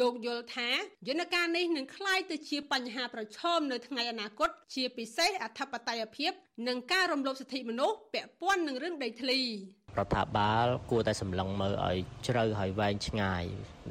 [0.00, 0.70] លោកយល់ថា
[1.08, 6.32] យន្តការនេះនឹងคล้ายទៅជាបញ្ហាប្រឈមនៅថ្ងៃអនាគតជាពិសេសអធិបតេយ្យភាព
[6.68, 13.44] និងការរំលោភសិទ្ធិមនុស្សពាក់ព័ន្ធនឹងរឿងដីធ្លីរដ្ឋាភិបាលគួរតែសម្លឹងមើលឲ្យជ្រៅហើយវែងឆ្ងាយ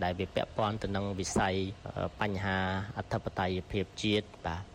[0.03, 1.55] ដែលវាពាក់ព័ន្ធទៅនឹងវិស័យ
[2.21, 2.57] បញ្ហា
[2.97, 4.70] អធិបតេយ្យភាពជាតិបាទ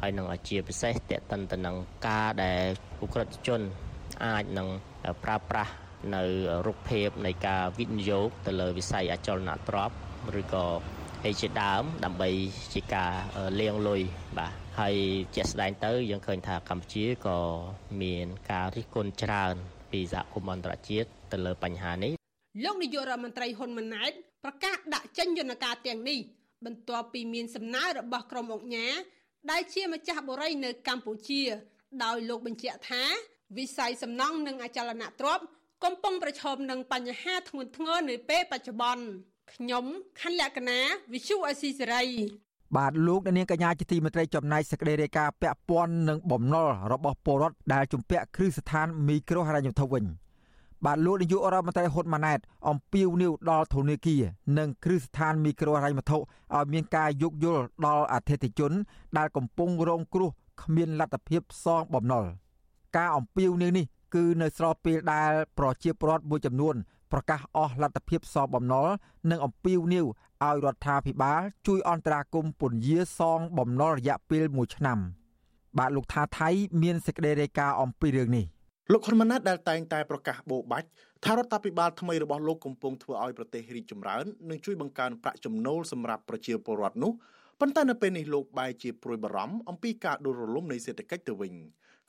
[0.00, 1.76] ហើយនឹងជាពិសេសតេតិនទៅនឹង
[2.08, 2.64] ការដែល
[3.04, 3.60] ឧក្រិដ្ឋជន
[4.24, 4.68] អាចនឹង
[5.24, 5.72] ប្រើប្រាស់
[6.14, 6.22] នៅ
[6.66, 9.96] រូបភាពនៃការវិនិយោគទៅលើវិស័យអចលនទ្រព្យ
[10.40, 10.66] ឬក៏
[11.24, 12.30] អីជាដើមដើម្បី
[12.74, 13.12] ជាការ
[13.60, 14.00] លាងលុយ
[14.38, 14.96] បាទហើយ
[15.36, 17.38] ជាក់ស្ដែងទៅ យើងឃើញថាកម្ពុជាក៏
[18.02, 19.54] មានការរិះគន់ច្រើន
[19.92, 22.12] ពីសហគមន៍អន្តរជាតិទៅលើបញ្ហានេះ
[22.64, 24.12] លោកនាយករដ្ឋមន្ត្រីហ៊ុនម៉ាណែត
[24.44, 26.18] ប្រកាសដាក់ចេញយន្តការទាំងនេះ
[26.66, 28.94] បន្ទាប់ពីមានសំណើរបស់ក្រុមអង្គការ
[29.50, 31.42] ដែលជាម្ចាស់បុរីនៅកម្ពុជា
[32.04, 33.02] ដោយលោកបញ្ជាក់ថា
[33.58, 35.44] វិស័យសំណង់និងអចលនទ្រព្យ
[35.84, 39.04] កំពុងប្រឈមនឹងបញ្ហាធ្ងន់ធ្ងរនៅពេលបច្ចុប្បន្ន
[39.54, 39.84] ខ្ញុំ
[40.20, 40.80] ខណ្ឌលក្ខណា
[41.12, 42.04] វិសុអេស៊ីសេរី
[42.76, 50.04] បាទលោកនាងកញ្ញាជាទីមេត្រីចំណែកសេចក្តីរាយការណ៍ពាក់ព័ន្ធនឹងបំណុលរបស់ពលរដ្ឋដែលជំពាក់គ្រឹះស្ថានមីក្រូហិរញ្ញវត្ថុវិញ
[50.86, 54.22] បាទលោកនាយករដ្ឋមន្ត្រីហ៊ុនម៉ាណែតអំពាវនាវដល់ធនាគារ
[54.58, 58.72] និងគ្រឹះស្ថានមីក្រូហិរញ្ញវត្ថុឲ្យមានការយោគយល់ដល់អតិថិជន
[59.18, 60.30] ដែលកំពុងរងគ្រោះ
[60.62, 62.24] គ្មានលទ្ធភាពសងបំណុល
[62.96, 66.74] ការអំពាវនាវនេះគឺនៅស្របពេលដែលប្រជាពលរដ្ឋមួយចំនួន
[67.12, 68.88] ប្រកាសអស់លទ្ធភាពសងបំណុល
[69.30, 70.06] និងអំពាវនាវ
[70.44, 74.98] ឲ្យរដ្ឋាភិបាល ជួយអន្តរាគមន៍ពន្យាសងបំណុលរយៈពេល1ឆ្នាំ
[75.78, 76.48] បាទលោកថាថៃ
[76.82, 78.46] មានសេចក្តីរាយការណ៍អំពីរឿងនេះ
[78.90, 80.88] លោកហ៊ុនម៉ាណែតដែលតែងតែប្រកាសបោបាច់
[81.24, 87.12] ថារដ្ឋាភិបាលថ្មីរបស់លោកកំពុងធ្វើឲ្យប្រទេសរីកចម្រើននិងជួយបង្កើនប្រាក់ចំណូលសម្រាប់ប្រជាពលរដ្ឋនោះ
[87.60, 91.54] ប៉ុន្តែនៅពេលនេះលោកបែរជាព្រួយបារម្ភអំពីការដួលរលំនៃសេដ្ឋកិច្ចទៅវិញ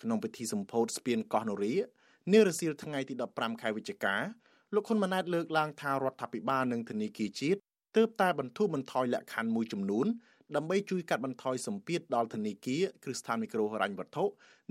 [0.01, 1.73] ក្នុងពិធីសម្ពោធស្ពានកោះនរី
[2.31, 4.15] នារសៀលថ្ងៃទី15ខែវិច្ឆិកា
[4.73, 7.59] លោកហ៊ុនម៉ាណែតលើកឡើងថារដ្ឋាភិបាលនិងធនាគារជាតិ
[7.97, 10.07] ទើបតែបន្ធូរបន្ថយលក្ខខណ្ឌមួយចំនួន
[10.55, 14.23] ដើម្បីជួយកាត់បន្ថយសម្ពាធដល់ធនាគារគ្រឹះស្ថានមីក្រូហិរញ្ញវត្ថុ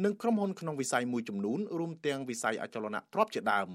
[0.05, 3.69] និងក្រុមហ៊ុនក្នុងវិស័យមួយចំនួនរួមទាំងវិស័យអចលនទ្រព្យជាដើម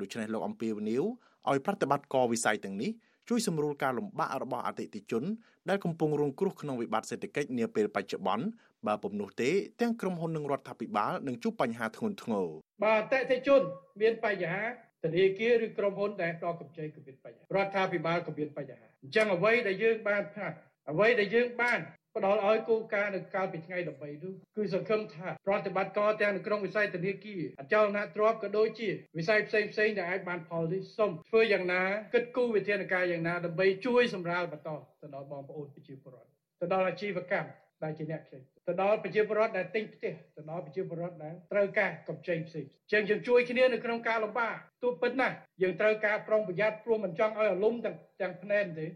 [0.00, 1.04] ដូច្នេះលោកអំពីវនីវ
[1.50, 2.90] ឲ្យប្រតិបត្តិការវិស័យទាំងនេះ
[3.28, 5.24] ជួយសម្រួលការលំបាករបស់អតិថិជន
[5.68, 8.46] ដែលកំពុងរងគ្រោះក្នុងវិបត្តិសេដ្ឋកិច្ចនាពេលបច្ចុប្បន្ន
[8.86, 12.46] បើពុំនោះទេទាំងក្រុមហ៊ុននិងរដ្ឋាភិបាលនឹងជួបបញ្ហាធ្ងន់ធ្ងរ
[12.84, 13.60] បាទអតិថិជន
[14.00, 14.64] មានបញ្ហា
[15.04, 20.56] ធនាគារឬក្រុមហ៊ុនដែលផ្ដល់កម្ចីក៏មានបញ្ហារដ្ឋាភិបាលក៏មានបញ្ហាអញ្ចឹងអ្វីដែលយើងបានផ្លាស់
[20.90, 21.80] អ្វីដែលយើងបាន
[22.16, 31.82] ផ្ដល់ឲ្យគោលការណ៍នៅកាលពីថ្ងៃ13នោះគឺសង្ឃឹមថាប្រតិបត្តិការទាំងនៅក្នុងវិស័យធនាគារអចលនទ្រព្យក៏ដូចជាវិស័យផ្សេងផ្សេងដែលអាចបានផលនេះសូមធ្វើយ៉ាងណា
[32.14, 34.70] គិតគូរវិធានការយ៉ាងណាដើម្បីជួយសម្រាលបន្ត
[35.00, 37.50] ទៅដល់បងប្អូនប្រជាពលរដ្ឋទៅដល់អាជីវកម្ម
[37.84, 48.86] ដែលជាអ្នកផ្សេងទៅដល់ប្រជាពលរដ្ឋដែលទិញផ្ទះទៅដល់ប្រជាពលរដ្ឋដែលត្រូវការកម្ចីផ្សេងជាងយើងជួយគ្នានៅក្នុងការលំបាកទោះពិតណាស់យើងត្រូវការប្រុងប្រយ័ត្នព្រោះមិនចង់ឲ្យអាលុំទាំងទាំងភ្នែនទេ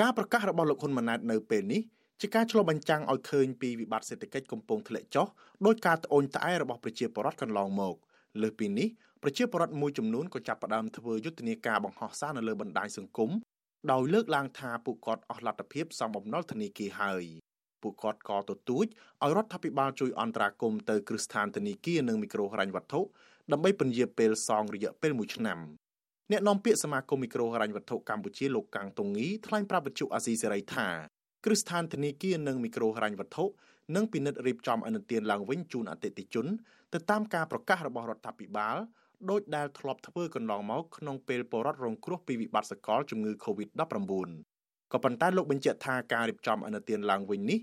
[0.00, 1.82] ការប្រកាសរបស់លោកហ៊ុនម៉ាណែតនៅពេលនេះ
[2.20, 5.26] ជាការឆ្លុះបញ្ចាំងឲ្យឃើញពីវិបត្តិសេដ្ឋកិច្ចកំពុងធ្លាក់ចុះ
[5.66, 7.94] ដោយការត្អូញត្អែររបស់ប្រជាពលរដ្ឋកន្លងមក
[8.42, 8.88] លើសពីនេះ
[9.22, 13.30] ប្រជាពលរដ្ឋមួយចំនួនក៏ចាប់ផ្ដើមធ្វើយុទ្ធនាការបង្ហោះសារនៅលើបណ្ដាញសង្គម
[13.92, 17.24] ដោយលើកឡើងថាពួកគាត់អស់លទ្ធភាពសំបំណុលធនាគារហើយ
[17.82, 18.86] ពួកគាត់ក៏ទទូច
[19.22, 23.00] ឲ្យរដ្ឋាភិបាលជួយអន្តរាគមន៍ទៅគ្រឹះស្ថានធនាគារនិងមីក្រូហិរញ្ញវត្ថុ
[23.52, 25.58] ដើម្បីពន្យាពេលសងរយៈពេល1ឆ្នាំ
[26.32, 30.88] អ្នកនាំពាក្យសមាគមមីក្រូហិរញ្ញវត្ថុកម្ពុជាលោកកាំងតុងងីថ្លែងប្រាប់វិទ្យុអាស៊ីសេរីថា
[31.44, 33.44] គ្រឹះស្ថានធនាគារនិងមីក្រូហិរញ្ញវត្ថុ
[33.96, 36.46] នឹងពិនិត្យរៀបចំអនុទានឡើងវិញជូនអតិថិជន
[36.92, 38.76] ទៅតាមការប្រកាសរបស់រដ្ឋាភិបាល
[39.30, 43.74] ដោយដែលធ្លាប់ធ្វើកន្លងមកក្នុងពេលពលរដ្ឋរងគ្រោះពីវិបត្តិសកលជំងឺ Covid-19
[44.92, 47.58] ក៏ប៉ុន្តែលោកបញ្ជាក់ថាការរៀបចំអនុទានឡើងវិញនេះ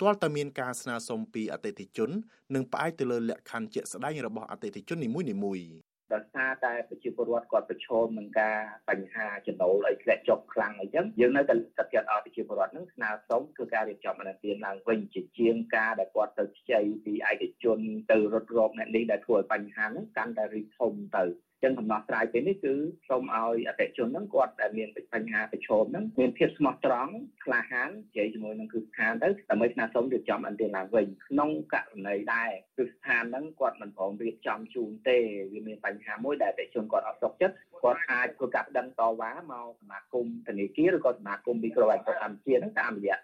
[0.00, 2.10] ទាល់តែមានការស្នើសុំពីអតិថិជន
[2.54, 17.78] និងផ្អែកទៅលើលក្ខខណ្ឌជាក់ស្ដែងរបស់អតិថិជននីមួយៗ ដោយសារតែប្រជាពលរដ្ឋគាត់ប្រឈមនឹងការបញ្ហាចំណូលឲ្យធ្លាក់ចុះខ្លាំងអីចឹងយើងនៅតែចាត់ចិត្តឲ្យប្រជាពលរដ្ឋនឹងស្នើសុំគឺការរៀបចំអនុទានឡើងវិញជាជាងការដែលគាត់ទៅខ្ចីពីឯកជន
[18.10, 21.24] ទៅរត់រកអ្នកនេះដែលធ្វើឲ្យបញ្ហាហ្នឹងកាន់តែរីកធំទៅ
[21.66, 22.74] ចឹងដំណោះស្រាយពេលនេះគឺ
[23.08, 27.12] សូមឲ្យអតិជនហ្នឹងគាត់ដែលមានបញ្ហាប្រឈមហ្នឹងមានភាពស្មោះត្រង់
[27.44, 35.18] ក្លាហាននិយាយជាមួយនឹងគ្រឹះស្ថានទៅដើម្បីស្នើសុំរៀបចំអន្តរឡើងវិញក្នុងករណីដែរគ្រឹះស្ថានហ្នឹងគាត់មិនព្រមរៀបចំជូនទេ
[35.52, 43.18] វាមានបញ្ហាមួយដែលអតិជនគាត់អត់សុខចិត្តគាត់អាចធ្វើការប្តឹងតវ៉ាមកសមាគមធនាគារឬក៏សមាគមមីក្រូអន្តរកម្ពុជាហ្នឹងតាមរយៈ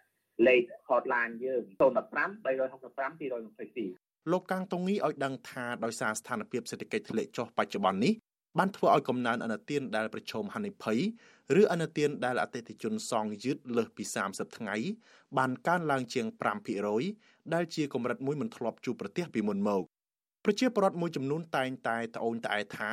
[0.47, 8.13] លេខ hotline យើង015 365 222លោកកាំងតុងងីឲ្យដឹងថាដោយសារស្ថានភាពសេដ្ឋកិច្ចធ្លាក់ចុះបច្ចុប្បន្ននេះ
[8.59, 10.99] បានធ្វើឲ្យកំណើនអនុទានដែលប្រឈមហានិភ័យ
[11.61, 14.77] ឬអនុទានដែលអតិថិជនសងយឺតលើសពី30ថ្ងៃ
[15.39, 16.27] បានកើនឡើងជាង
[16.91, 19.83] 5%ដែលជាកម្រិតមួយមិនធ្លាប់ជួបប្រទះពីមុនមក
[20.45, 22.91] ប្រជាពលរដ្ឋមួយចំនួនតែងតែត្អូញត្អែថា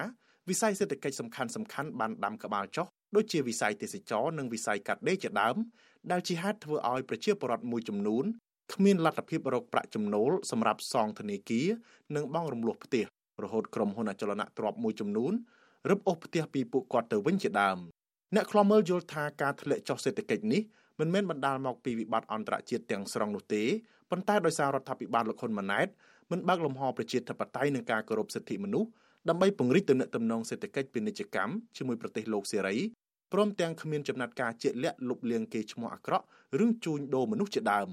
[0.49, 5.55] វិស័យសេដ្ឋកិច្ចសំខាន់សំខាន់បានដាំក្បាលចុះដូចជាវិស័យទេសចរនិងវិស័យកាត់ដេរជាដើម
[6.11, 8.25] ដែលជាហេតុធ្វើឲ្យប្រជាពលរដ្ឋមួយចំនួន
[8.73, 11.67] គ្មានលទ្ធភាពរកប្រាក់ចំណូលសម្រាប់សងធនាគារ
[12.15, 13.05] និងបង់រំលោះផ្ទះ
[13.43, 15.33] រហូតក្រុមហ៊ុនអចលនទ្រព្យមួយចំនួន
[15.89, 17.77] រឹបអូសផ្ទះពីពួកគាត់ទៅវិញជាដើម
[18.35, 20.61] អ្នកខ្លាំមើលយល់ថាការធ្លាក់ចុះសេដ្ឋកិច្ចនេះ
[20.99, 23.63] មិនមែនបណ្ដាលមកពីវិបត្តិអន្តរជាតិទាំងស្រុងនោះទេ
[24.11, 25.87] ប៉ុន្តែដោយសាររដ្ឋាភិបាលលោកហ៊ុនម៉ាណែត
[26.31, 28.89] មិនបើកលំហប្រជាធិបតេយ្យនិងការគោរពសិទ្ធិមនុស្ស
[29.29, 32.75] ដើម្បីពង្រីកទំនាក់ទំនងសេដ្ឋកិច្ចពាណិជ្ជកម្មជាមួយប្រទេសលោកសេរី
[33.33, 36.25] ព្រមទាំងគ្មានចំណាត់ការជាក់លាក់លុបលាងគេឈ្មោះអាក្រក់
[36.59, 37.89] រឿងជួញដូរមនុស្សជាដើម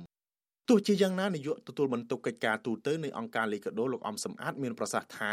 [0.68, 5.30] ទោះជាយ៉ាងណានាយកទទួលបន្ទុកកិច្ចការទូតនៃអង្គការលីកាដូលោកអំសំអាតមានប្រសាសន៍ថា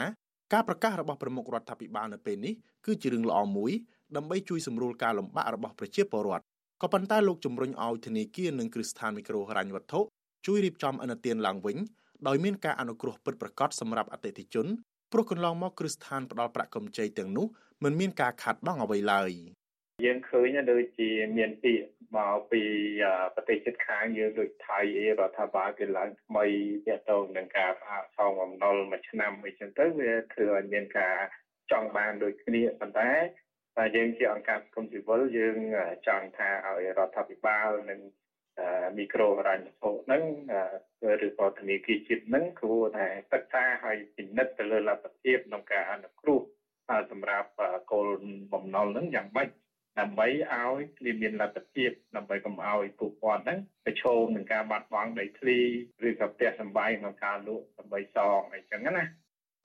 [0.54, 2.54] ការប្រកាសរបស់ប្រមុខរដ្ឋាភិបាលនៅពេលនេះ
[2.86, 3.72] គឺជារឿងល្អមួយ
[4.16, 6.44] ដើម្បីជួយសម្រួលការលំបាករបស់ប្រជាពលរដ្ឋ
[6.82, 10.00] ក៏ប៉ុន្តែលោកជំរុញឲ្យធនាគារនិងគ្រឹះស្ថានមីក្រូហិរញ្ញវត្ថុ
[10.46, 11.78] ជួយរៀបចំអនុទានឡើងវិញ
[12.28, 14.68] ដោយមានការអនុគ្រោះពិតប្រាកដសម្រាប់អតិថិជន
[15.12, 17.46] ព្រោះកន្លងមកគ្រឹះស្ថានផ្ដល់ប្រាក់កម្ចីទាំងនោះ
[17.84, 19.32] មិនមានការខាតបង់អ្វីឡើយ
[20.02, 22.64] យើងឃើញដូចជាមានពាក្យមកពី
[23.36, 26.46] ប្រទេសជិតខាងយើងដូចថៃអីរដ្ឋាភិបាលគេឡើងថ្មី
[26.88, 31.16] ទាក់ទងនឹងការផ្អាកសងបំណុលមួយឆ្នាំអីចឹងទៅវាធ្វើឲ្យមានការ
[31.72, 33.12] ចង់បានដូចគ្នាប៉ុន្តែ
[33.78, 35.58] តែយើងជាអង្គការសង្គមស៊ីវិលយើង
[36.08, 38.00] ចង់ថាឲ្យរដ្ឋាភិបាលនិង
[38.98, 40.24] មីក្រូហិរញ្ញវត្ថុហ្នឹង
[41.28, 46.40] ឬក៏ធនាគារជាតិហ្នឹងគួរតែសិក្សាឲ្យពិនិត្យទៅលើលទ្ធភាពក្នុងការអនុគ្រោះ
[47.12, 47.50] សម្រាប់
[47.92, 48.08] គោល
[48.54, 49.50] បំណុលហ្នឹងយ៉ាងម៉េច
[50.00, 55.60] ដើម្បីឲ្យវាមានលទ្ធភាពដើម្បីកុំឲ្យពួកគាត់ហ្នឹងប្រឈមនឹងការបាត់បង់ដីធ្លី
[56.08, 59.06] ឬក៏ផ្ទះសម្បែងក្នុងការលក់ដើម្បីសងអីចឹងណា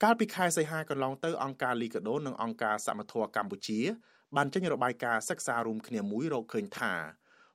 [0.03, 3.81] កាលពីខែសីហាកន្លងទៅអង្គការលីកាដូនិងអង្គការសមត្ថៈកម្ពុជា
[4.37, 6.95] បានចេញរបាយការណ៍សិក្សារួមគ្នាមួយរកឃើញថា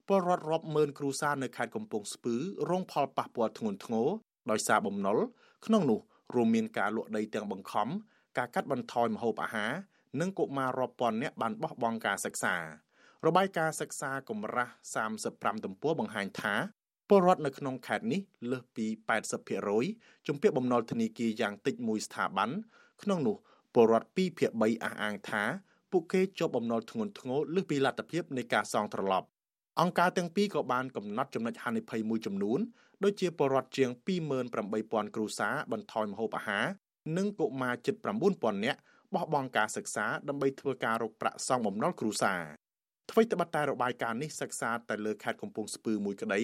[0.08, 2.36] ពលរដ្ឋរាប់ម៉ឺនគ្រួសារនៅខេត្តកំពង់ស្ពឺ
[2.70, 4.08] រងផលប៉ះពាល់ធ្ងន់ធ្ងរ
[4.52, 5.18] ដោយសារបំណុល
[5.66, 6.00] ក្នុងនោះ
[6.36, 7.88] រួមមានការលក់ដីទាំងបង្ខំ
[8.38, 9.72] ការកាត់បន្ថយម្ហូបអាហារ
[10.20, 12.56] និងកុមាររាប់ពាន់នាក់បានបោះបង់ការសិក្សា
[13.26, 14.74] របាយការណ៍សិក្សាកម្រាស់
[15.18, 16.56] 35ទំព័របង្ហាញថា
[17.10, 18.22] ពលរដ្ឋនៅក្នុងខេត្តនេះ
[18.52, 18.86] លើសពី
[19.58, 22.50] 80%ជំពាក់បំណុលធនាគារយ៉ាងតិចមួយស្ថាប័ន
[23.04, 23.38] ក្នុងនោះ
[23.74, 25.44] ពលរដ្ឋ2ភាគ3អះអាងថា
[25.92, 29.28] ពួកគេជាប់បំណុលធ្ងន់ធ្ងរលើសពីលទ្ធភាពនៃការសងត្រឡប់
[29.82, 32.60] អង្គការទាំងពីរក៏បានកំណត់ចំណុចហានិភ័យមួយចំនួន
[33.04, 33.90] ដូចជាពលរដ្ឋជាង
[34.48, 36.66] 28000គ្រួសារបន្ថយម្ហូបអាហារ
[37.18, 37.96] និងកុមារជិត
[38.30, 38.80] 9000នាក់
[39.16, 42.42] បោះបង់ការសិក្សាដើម្បីធ្វើការរកប្រាក់សងបំណុលគ្រួសារ
[43.12, 46.42] ថ្មីត្បិតតែរបាយការណ៍នេះសិក្សាតែលើខេត្តកំពង់ស្ពឺមួយក្តី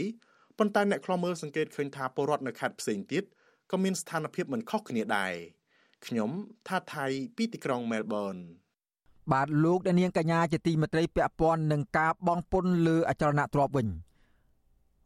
[0.57, 3.23] ប៉ុន្តែអ្នកខ្លាំមើលសង្កេតឃើញថាពលរដ្ឋនៅខេត្តផ្សេងទៀត
[3.71, 5.33] ក៏មានស្ថានភាពមិនខុសគ្នាដែរ
[6.05, 6.29] ខ្ញុំ
[6.67, 7.05] ថាថៃ
[7.35, 8.35] ពីទីក្រុងមែលប៊ន
[9.31, 13.87] បាទលោកអ្នកនាងកញ្ញាជាទីមេត្រីពាក់ព័ន្ធនឹងការបងពុនលើអចលនទ្រព្យវិញ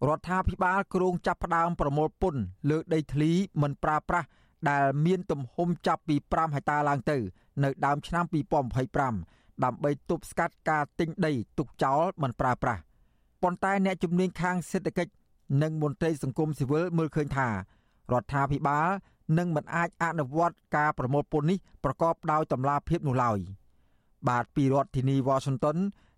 [0.07, 4.27] រដ្ឋាភិបាលគ្រោងចាប់ផ្ដើមប្រមូលពន្ធលើដីធ្លីមិនប្រើប្រាស់
[4.69, 7.17] ដែលមានទំហំចាប់ពី5ហិកតាឡើងទៅ
[7.63, 8.25] នៅដើមឆ្នាំ
[8.93, 12.81] 2025ដើម្បីទប់ស្កាត់ការទិញដីទុកចោលមិនប្រើប្រាស់
[13.43, 15.11] ប៉ុន្តែអ្នកជំនាញខាងសេដ្ឋកិច្ច
[15.61, 17.53] និងមន្ត្រីសង្គមស៊ីវិលមើលឃើញថារ
[18.21, 18.87] ដ្ឋាភិបាល
[19.37, 23.39] នឹងមិនអាចអនុវត្តការប្រមូលពន្ធនេះប្រកបដោយតម្លាភាពនោះឡើយ
[24.29, 25.77] បាទពីរដ្ឋធានីវ៉ាស៊ីនតោន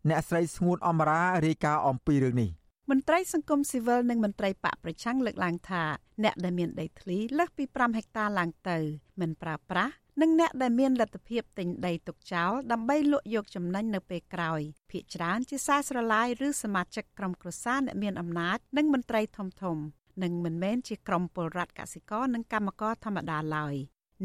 [0.10, 2.52] អ្នកស្រីស្ងួនអមរារាយការណ៍អំពីរឿងនេះ។
[2.92, 5.84] មន្ត្រីសង្គមស៊ីវិលនិងមន្ត្រីបកប្រឆាំងលើកឡើងថា
[6.24, 8.78] អ្នកដែលមានដីធ្លីលើសពី5ហិកតាឡើងទៅ
[9.22, 19.78] មិនប្រើប្រាស់ និងអ្នកដែលមានលទ្ធភាពទិញដីទុកចោលដើម្បីលក់យកចំណេញនៅពេលក្រោយភ្នាក់ច្រើនជាសារស្រឡាយឬសមាជិកក្រុមគ្រួសារអ្នកមានអំណាចនិងមន្ត្រីធំធំ
[20.24, 23.76] និងមិនមែនជាក្រុមពលរដ្ឋកសិករនិងកម្មករធម្មតាឡើយ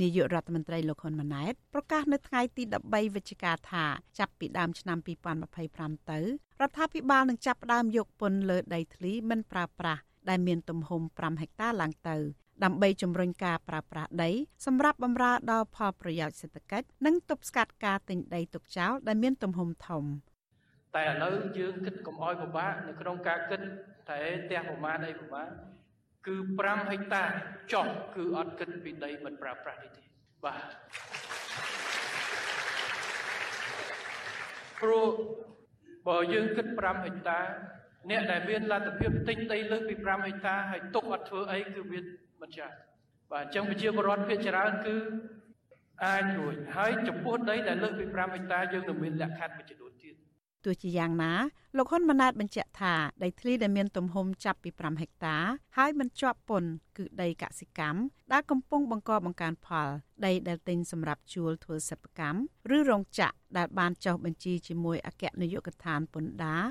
[0.00, 3.84] នាយករដ្ឋមន្ត្រីលោកហ៊ុនម៉ាណែតប្រកាសនៅថ្ងៃទី13វិច្ឆិកាថា
[4.18, 4.98] ចាប់ពីដើមឆ្នាំ
[5.54, 6.18] 2025ទៅ
[6.60, 12.16] រដ្ឋាភិបាលនឹងចាប់ផ្ដើមយកពន្ធលើដីធ្លីមិនប្រើប្រាស់ដែលមានទំហំ5ហិកតាឡើងទៅ
[12.64, 14.30] ដើម្បីជំរុញការប្រើប្រាស់ដី
[14.66, 20.04] សម្រាប់បម្រើដល់ផលប្រយោជន៍សេដ្ឋកិច្ចនិងទប់ស្កាត់ការទិញដីទុកចោលដែលមានទំហំធំ
[20.96, 23.60] តែឥឡូវយើងគិតកុំអោយពិបាកនៅក្នុងការគិត
[24.10, 25.48] តែផ្ទះប្រមាណអីប្រមាណ
[26.26, 27.24] គឺ5ហិកតា
[27.72, 30.02] ចុះគឺអត់គិតពីដីមិនប្រើប្រាស់នេះទេ
[30.44, 30.64] បាទ
[34.80, 35.06] ព្រោះ
[36.08, 37.40] បើយើងគិត5ហិកតា
[38.10, 42.00] អ្នកដែលមានលទ្ធភាពទិញដីលើសពី5ហិកតាហើយទុកអត់ធ្វើអីគឺវា
[42.42, 42.74] មិនចាស់
[43.30, 44.96] បាទអញ្ចឹងប្រជាពលរដ្ឋភាគច្រើនគឺ
[46.04, 50.14] អាចរួចហើយចំពោះដីដែលលើសពី5ហិកតាយើងនឹងមានលក្ខខណ្ឌមួយចំនួនទៀត
[50.64, 51.32] ទោះជាយ៉ាងណា
[51.76, 55.36] លោកហ៊ុនម៉ាណែតបញ្ជាក់ថាដីធ្លីដែលមានទំហំចាប់ពី5ហិកតា
[55.76, 58.00] ហើយមិនជាប់ពន្ធគឺដីកសិកម្ម
[58.32, 59.88] ដែលកំពុងបង្កបង្កើនផល
[60.26, 62.40] ដីដែលទិញសម្រាប់ជួលធ្វើសិប្បកម្ម
[62.76, 66.62] ឬរោងចក្រដែលបានចុះបញ្ជីជាមួយអគ្គនាយកដ្ឋានពន្ធដារ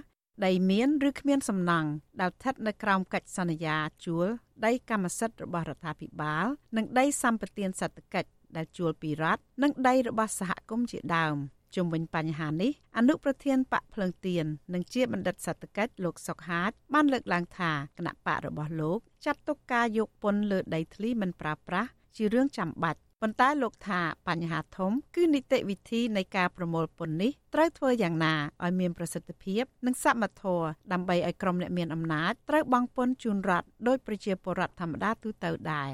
[0.46, 1.90] ដីមានឬគ្មានសំណង់
[2.22, 4.28] ដែលស្ថិតនៅក្រោមកិច្ចសន្យាជួល
[4.66, 6.46] ដីកម្មសិទ្ធិរបស់រដ្ឋាភិបាល
[6.78, 11.38] និងដីសម្បត្តិសេដ្ឋកិច្ចដែលជួលពីរដ្ឋនិងដីរបស់សហគមន៍ជាដើម។
[11.76, 35.90] ជុំវិញបញ្ហានេះអនុប្រធានបកភ្លើងទៀននិងជាបណ្ឌិតសេដ្ឋកិច្ចលោកសុកហាតបានលើកឡើងថាគណៈបករបស់លោកចាត់ទុកការយកពន្ធលើដីធ្លីមិនប្រើប្រាស់ជារឿងចាំបាច់ ប៉ុន្តែលោកថាបញ្ហាធំ គឺនីតិវិធីនៃការប្រមូលពន្ធនេះត្រូវធ្វើយ៉ាងណាឲ្យមានប្រសិទ្ធភាពនិងសមត្ថភាពដើម្បីឲ្យក្រុមអ្នកមានអំណាចត្រូវបង់ពន្ធជូនរដ្ឋដោយប្រជាពលរដ្ឋធម្មតាទូទៅដែរ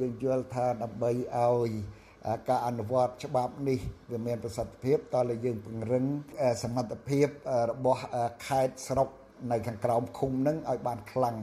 [0.00, 1.70] យើងយល់ថាដើម្បីឲ្យ
[2.48, 3.78] ការអនុវត្តច្បាប់នេះ
[4.10, 6.04] វាមានប្រសិទ្ធភាពតើលើយើងពង្រឹង
[6.62, 7.26] សមត្ថភាព
[7.70, 8.02] របស់
[8.46, 9.08] ខេត្តស្រុក
[9.50, 11.36] នៅខាងក្រោមឃុំនឹងឲ្យបានខ្លាំង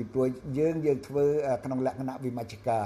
[0.00, 1.26] ពីព្រោះយើងយើងធ្វើ
[1.64, 2.84] ក្នុងលក្ខណៈវិមជ្ឈការ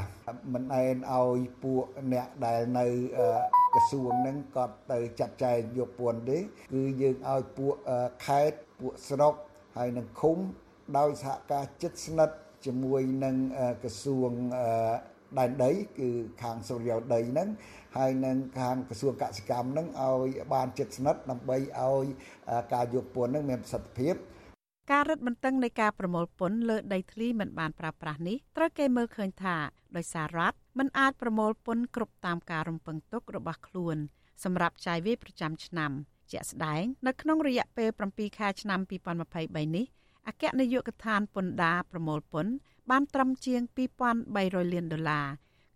[0.54, 2.86] មិនឯនឲ្យពួកអ្នកដែលនៅ
[3.74, 7.74] ក្រសួងនឹងគាត់ទៅចាត់ចែងយកពន្ធទេគឺយើងឲ្យពួក
[8.26, 9.34] ខេត្តពួកស្រុក
[9.76, 10.38] ហើយនឹងឃុំ
[10.98, 13.36] ដោយសហការជិតស្និទ្ធជាមួយនឹង
[13.82, 14.30] ក្រសួង
[15.38, 16.08] ដែនដីគឺ
[16.42, 17.48] ខាងសុរិយោដីហ្នឹង
[17.96, 22.04] ហើយនឹងខាងក្រសួងកសិកម្មហ្នឹងឲ្យបានចិត្តស្និទ្ធដើម្បីឲ្យ
[22.74, 24.16] ការយកពន្ធហ្នឹងមានប្រសិទ្ធភាព
[24.90, 29.56] ការរឹតបន្តឹងនៃការប្រមូលពន្ធលើដីធ្លីមិនបានប្រើប្រាស់នេះត្រូវគេមើលឃើញថា
[29.96, 33.96] ដោយសាររដ្ឋមិនអាចប្រមូលពន្ធគ្រប់តាមការរំពឹងទុករបស់ខ្លួន
[34.44, 35.92] សម្រាប់ចាយវាយប្រចាំឆ្នាំ
[36.30, 39.86] ជាក់ស្ដែងនៅក្នុងរយៈពេល7ខែឆ្នាំ2023នេះ
[40.28, 42.52] អគ្គនាយកដ្ឋានពន្ធដារប្រមូលពន្ធ
[42.90, 43.60] បានត្រឹមជាង
[44.16, 45.26] 2300លានដុល្លារ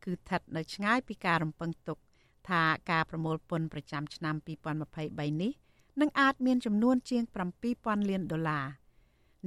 [0.04, 1.98] គឺស្ថិតនៅឆ្ងាយពីការរំពឹងទុក
[2.48, 4.34] ថាការប្រមូលពន្ធប្រចាំឆ្នាំ
[4.88, 5.52] 2023នេះ
[6.00, 7.22] នឹងអាចមានចំនួនជាង
[7.66, 8.66] 7000លានដុល្លារ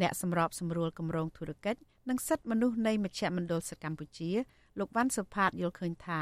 [0.02, 4.32] អ្នកសម្របសម្រួលគម្រោងធុរកិច្ចនិងសិទ្ធិមនុស្សនៃមជ្ឈមណ្ឌលសិទ្ធិកម្ពុជា
[4.80, 6.22] លោកវ៉ាន់សុផាតយល់ឃើញថា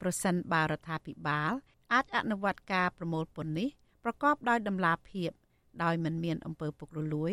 [0.00, 1.52] ប្រសិនបើរដ្ឋាភិបាល
[1.92, 3.68] អាចអនុវត្តការប្រមូលពន្ធនេះ
[4.04, 5.30] ប្រកបដោយតម្លាភាព
[5.82, 7.32] ដោយមិនមានអំពើពុករលួយ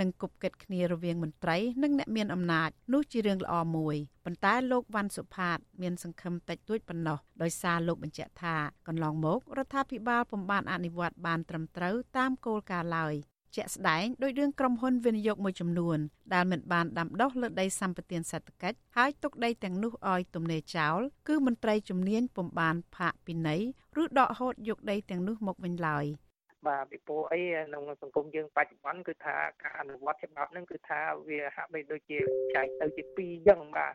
[0.00, 13.14] និងគប់កិតគ្នារវាងមន្ត្រីនិងអ្នកមានអំណាចនោះជារឿងល្អមួយប៉ុន្តែលោកវ៉ាន់សុផាត មានសង្ឃឹមតិចតួចប៉ុណ្ណោះដោយសារលោកបញ្ជាក់ថាកន្លងមករដ្ឋាភិបាលពុំបានអនុវត្តបានត្រឹមត្រូវតាមគោលការណ៍ឡើយ
[13.56, 15.98] ជាក់ស្ដែងដោយរឿងក្រុមហ៊ុនវិនិយោគមួយចំនួន
[16.34, 23.62] ដែលមិនបានដាំដុះលើដីសម្បត្តិសេដ្ឋកិច្ចហើយទុកដីទាំងនោះឲ្យទំនេរចោលគឺមន្ត្រីជំនាញពុំបានផាកពិន័យ
[24.02, 26.06] ឬដកហូតយកដីទាំងនោះមកវិញឡើយ។
[26.68, 32.18] បាទពីព្រោះអីក្នុងសង្គមយើងបច្ចុប្បន្នគឺថាការអនុវត្តច្បាប់ហ្នឹងគឺថាវាហាក់បីដូចជា
[32.54, 33.94] ចែកទៅជាពីរអញ្ចឹងបាទ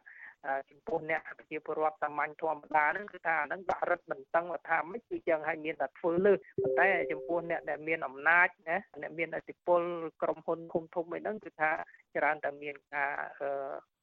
[0.70, 9.82] ចំពោះអ្នកប្រជាពលរដ្ឋសាមញ្ញធម្មតាហ្នឹងគឺថាអាហ្នឹងដាក់រឹតបន្តឹងថាមិនគឺចឹងឲ្យមានតែធ្វើលើប៉ុន្តែចំពោះអ្នកដែលមានអំណាចណាអ្នកមានឥទ្ធិពល
[10.22, 11.72] ក្រុមហ៊ុនធំធំអីហ្នឹងគឺថា
[12.16, 13.12] ច្រើនតែមានការ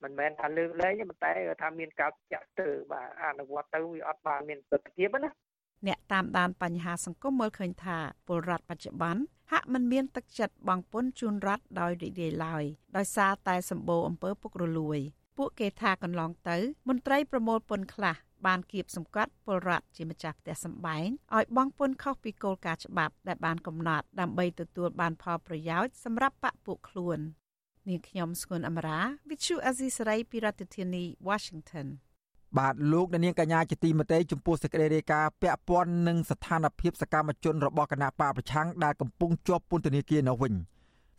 [0.02, 5.30] មិនមែនថាលើកលែងទេប៉ុន្តែថាមានការចាក់ទៅបាទអនុវត្តទៅវាអត់បានមានប្រសិទ្ធភាពណា
[5.86, 12.64] អ្នកតាមដានបញ្ហាសង្គមមើលឃើញថាពលរដ្ឋបច្ចុប្បន្នហាក់មិនមានទឹកចិត្តបង់ពន្ធជូនរដ្ឋដោយរីករាយឡើយ
[12.96, 14.98] ដោយសារតែសម្បូរអំពើពុករលួយ
[15.38, 16.56] ពួកគេថាកន្លងទៅ
[16.88, 18.16] មន្ត្រីប្រមូលពន្ធខ្លះ
[18.46, 27.18] បានគៀបសង្កត់ពលរដ្ឋជាម្ចាស់ផ្ទះសម្បែងឲ្យបង់ពន្ធខុសពីគោលការណ៍ច្បាប់ដែលបានកំណត់ដើម្បីទទួលបានផលប្រយោជន៍សម្រាប់បកពួកខ្លួន
[27.88, 31.86] នាងខ្ញុំស្គុនអមរា Vithu Azisari ពីរដ្ឋធានី Washington
[32.58, 40.52] បាទលោកនាងកញ្ញាជាទីមេត្រីចំពោះសេចក្តីរាយការណ៍ពាក់ព័ន្ធនឹងស្ថានភាពសកម្មជនរបស់គណៈបកប្រឆាំងដែលកំពុងជាប់ពន្ធនាគារនៅវិញ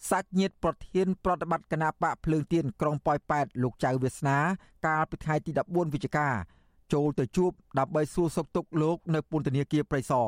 [0.10, 4.38] សាច់ញាតិប្រធានប្រតិបត្តិគណៈបកភ្លើងទៀនក្រុងប៉ោយប៉ែតលោកចៅវាសនា
[4.88, 6.30] កាលពីថ្ងៃទី14វិច្ឆិកា
[6.94, 10.28] ចូលទៅជួបដើម្បីសួរសុខទុក្ខលោកនៅពន្ធនាគារព្រៃសរ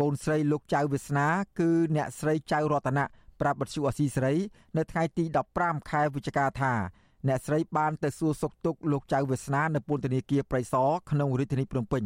[0.00, 1.26] កូនស្រីលោកចៅវាសនា
[1.58, 3.04] គឺអ្នកស្រីចៅរតនៈ
[3.40, 4.34] ប្រាប់បទសុអសីសេរី
[4.76, 5.24] នៅថ្ងៃទី
[5.56, 6.72] 15ខែវិច្ឆិកាថា
[7.28, 12.04] អ្នកស្រីបានទៅសួរសុខទុក្ខលោកចៅវាសនានៅពន្ធនាគារព្រៃសរក្នុងរាជធានីភ្នំពេញ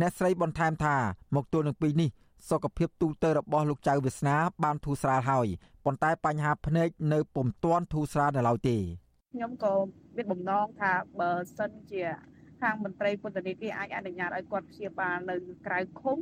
[0.00, 0.96] អ្នកស្រីបន្ថែមថា
[1.34, 2.10] មកទល់នឹងពេលនេះ
[2.48, 5.46] សុខភាពទូទៅរបស់លោកចៅវាសនាបានធូរស្រាលហើយ
[5.84, 8.76] ប៉ុន្តែបញ្ហាភ្នែកនៅពុំទាន់ធូរស្រាលនៅឡើយទេ
[9.34, 9.72] ខ្ញុំក៏
[10.16, 12.02] មានបំណងថាបើសិនជា
[12.60, 16.18] ខាងមន្ត្រីពន្ធនាគារអាចអនុញ្ញាតឲ្យគាត់ព្យាបាលនៅក្រៅឃុំ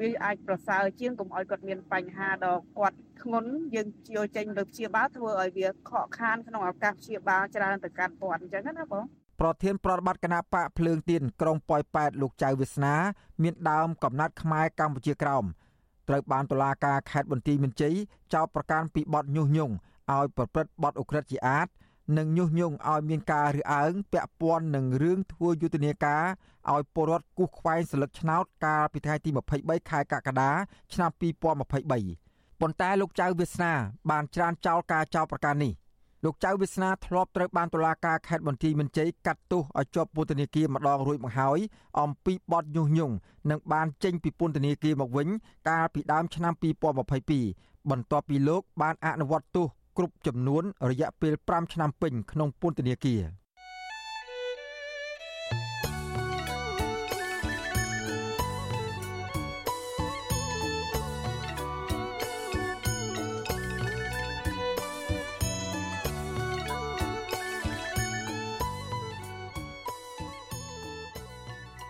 [0.00, 9.04] វាអាចប្រសើរជាងកុំឲ្យគាត់មានបញ្ហាដល់គាត់ធ្ងន់យើងជាចេញទៅព្យាបាលធ្វើឲ្យវាខកខានក្នុងឱកាសព្យាបាលច្រើនទៅកាន់គាត់អញ្ចឹងណាបង
[9.40, 12.94] ប្រធានប្រតិបត្តិគណៈបកភ្លើងទៀនក្រុងប៉ោយប៉ែតលោកចៅវាសនា
[13.42, 15.44] មានដើមកំណត់ខ្មែរកម្ពុជាក្រោម
[16.08, 17.94] ត្រូវបានតុលាការខេត្តបន្ទាយមានជ័យ
[18.34, 19.74] ចោទប្រកាន់ពីបទញុះញង់
[20.14, 21.68] ឲ្យប្រព្រឹត្តបទឧក្រិដ្ឋជាអាត
[22.18, 26.24] និងញុះញង់ឲ្យមានការរើសអើងពាក់ព័ន្ធនឹងរឿងធ្វើយុទ្ធនាការ
[26.72, 30.50] ឲ្យពលរដ្ឋគូសខ្វែងស្លឹកឆ្នោតកាលពីថ្ងៃទី23ខែកក្កដា
[30.92, 33.72] ឆ្នាំ2023ប៉ុន្តែលោកចៅវាសនា
[34.10, 35.72] បានច្រានចោលការចោទប្រកាន់នេះ
[36.26, 41.58] លោកចៅវាសនាធ្លាប់ត្រូវបានតុលាការខេត្តបន្ទាយមានជ័យកាត់ទោសឲ្យជាប់ពន្ធនាគារម្ដងរួចមកហើយ
[42.00, 43.14] អំពីបទញុះញង់
[43.50, 45.28] និងបានចេញពីពន្ធនាគារមកវិញ
[45.68, 46.52] កាលពីដើមឆ្នាំ
[47.22, 53.20] 2022បន្ទាប់ពីលោកបានអនុវត្តទោសគ្រប់ចំនួនរយៈពេល5ឆ្នាំពេញក្នុងពន្ធនាគារ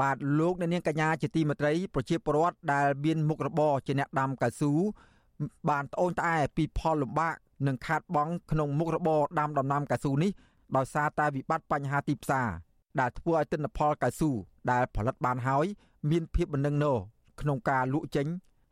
[0.00, 4.72] បាទលោកអ្នកនាងកញ្ញាជាទីមេត្រីប្រជាពលរដ្ឋដែលមានមុខរបរជាអ្នកដាំកៅស៊ូ
[5.70, 7.34] បានត្អូញត្អែពីផលលំបាក
[7.66, 10.30] និងខាតបង់ក្នុងមុខរបរដាំដំណាំកៅស៊ូនេះ
[10.76, 12.48] ដោយសារតែវិបត្តិបញ្ហាទីផ្សារ
[13.00, 14.30] ដែលធ្វើឲ្យទិន្នផលកៅស៊ូ
[14.70, 15.66] ដែលផលិតបានហើយ
[16.10, 16.86] មានភាពមិននឹងណ
[17.40, 18.26] ក្នុងការលក់ចេញ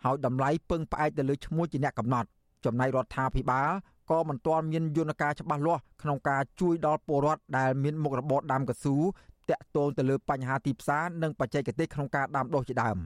[0.04, 2.28] ហើយតម្លៃពឹងផ្អែកទៅលើឈ្មោះជាអ្នកកំណត់
[2.64, 3.68] ចំណែករដ្ឋាភិបាល
[4.10, 8.96] ក៏មិនទាន់មានយន្តការច្បាស់លាស់ក្នុងការជួយដល់ពលរដ្ឋដែលមានមុខរបរដាំកស៊ូ
[9.50, 12.98] តាក់ទងទៅលើបញ្ហាទីផ្សារនិងបច្ចេកទេសក្នុងការដាំដុះជាដើម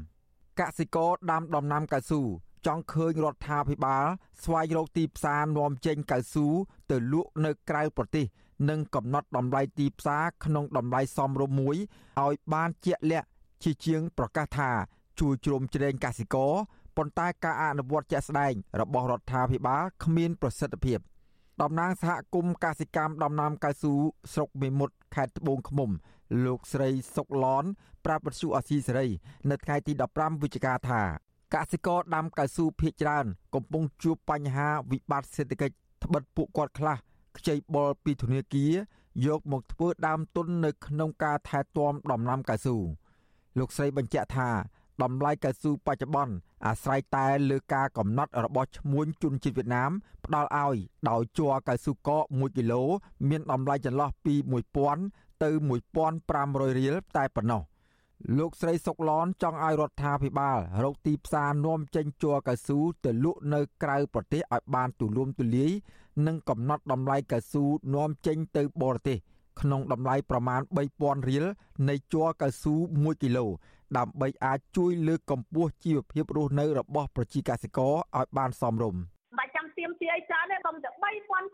[0.61, 2.23] កសិករដាំដំណាំកៅស៊ូ
[2.67, 4.07] ចង់ឃើញរដ្ឋាភិបាល
[4.43, 6.47] ស្វែងរកទីផ្សារនាំចេញកៅស៊ូ
[6.91, 8.27] ទៅលក់នៅក្រៅប្រទេស
[8.71, 11.77] និងកំណត់តម្លៃទីផ្សារក្នុងតម្លៃសមរម្យមួយ
[12.21, 13.29] ឲ្យបានជាក់លាក់
[13.63, 14.71] ជាជាងប្រកាសថា
[15.21, 16.53] ជួយជ្រោមជ្រែងកសិករ
[16.97, 20.99] ប៉ុន្តែការអនុវត្តជាក់ស្ដែងរបស់រដ្ឋាភិបាលគ្មានប្រសិទ្ធភាព
[21.63, 23.95] តំណាងសហគមន៍កសិកម្មដំណាំកៅស៊ូ
[24.33, 25.91] ស្រុកមេមត់ខេត្តត្បូងឃ្មុំ
[26.45, 27.65] លោកស្រីសុកឡន
[28.05, 29.07] ប្រាប់វិទ្យុអសីសេរី
[29.51, 31.03] នៅថ្ងៃទី15វិច្ឆិកាថា
[31.55, 35.75] កសិករដាំកៅស៊ូភ ieck ច្រើន កំពុងជួបបញ្ហាវិបត្តិសេដ្ឋកិច្ច
[36.05, 36.97] ត្បិតពួកគាត់ខ្លះ
[37.39, 38.73] ខ្ចីបុលពីធនាគារ
[39.27, 42.77] យកមកធ្វើដើមទុននៅក្នុងការថែទាំដំណាំកៅស៊ូ
[43.59, 44.51] លោកស្រីបញ្ជាក់ថា
[45.03, 46.35] តម្លៃកៅស៊ូបច្ចុប្បន្ន
[46.67, 49.91] អាស្រ័យតែលើការកំណត់របស់ឈ្មួញជនជាតិវៀតណាម
[50.25, 50.77] ផ្ដល់ឲ្យ
[51.11, 52.83] ដោយជ័រកៅស៊ូកក1គីឡូ
[53.29, 54.35] មានតម្លៃចន្លោះពី
[54.77, 55.51] 1000 ទៅ
[56.15, 57.63] 1500រៀលតែប៉ុណ្ណោះ
[58.39, 65.73] លោកស្រីសុកឡនចង់ឲ្យរដ្ឋាភិបាលរកទីផ្សារនាំចេញជ័រកៅស៊ូទៅលក់នៅក្រៅប្រទេសឲ្យបានទូលំទូលាយ
[66.27, 67.65] និងកំណត់តម្លៃកៅស៊ូ
[67.95, 69.19] នាំចេញទៅបរទេស
[69.61, 70.61] ក្នុងតម្លៃប្រមាណ
[70.95, 71.45] 3000រៀល
[71.89, 73.47] នៃជ័រកៅស៊ូ1គីឡូ
[73.99, 79.01] ដើម្បីអាចជួយលើកកម្ពស់ជីវភាពរស់នៅរបស់ប្រជាកសិករឲ្យបានសមរម្យ
[79.39, 80.91] បាច់ចាំទៀមទាអីច្រើនទេកុំតែ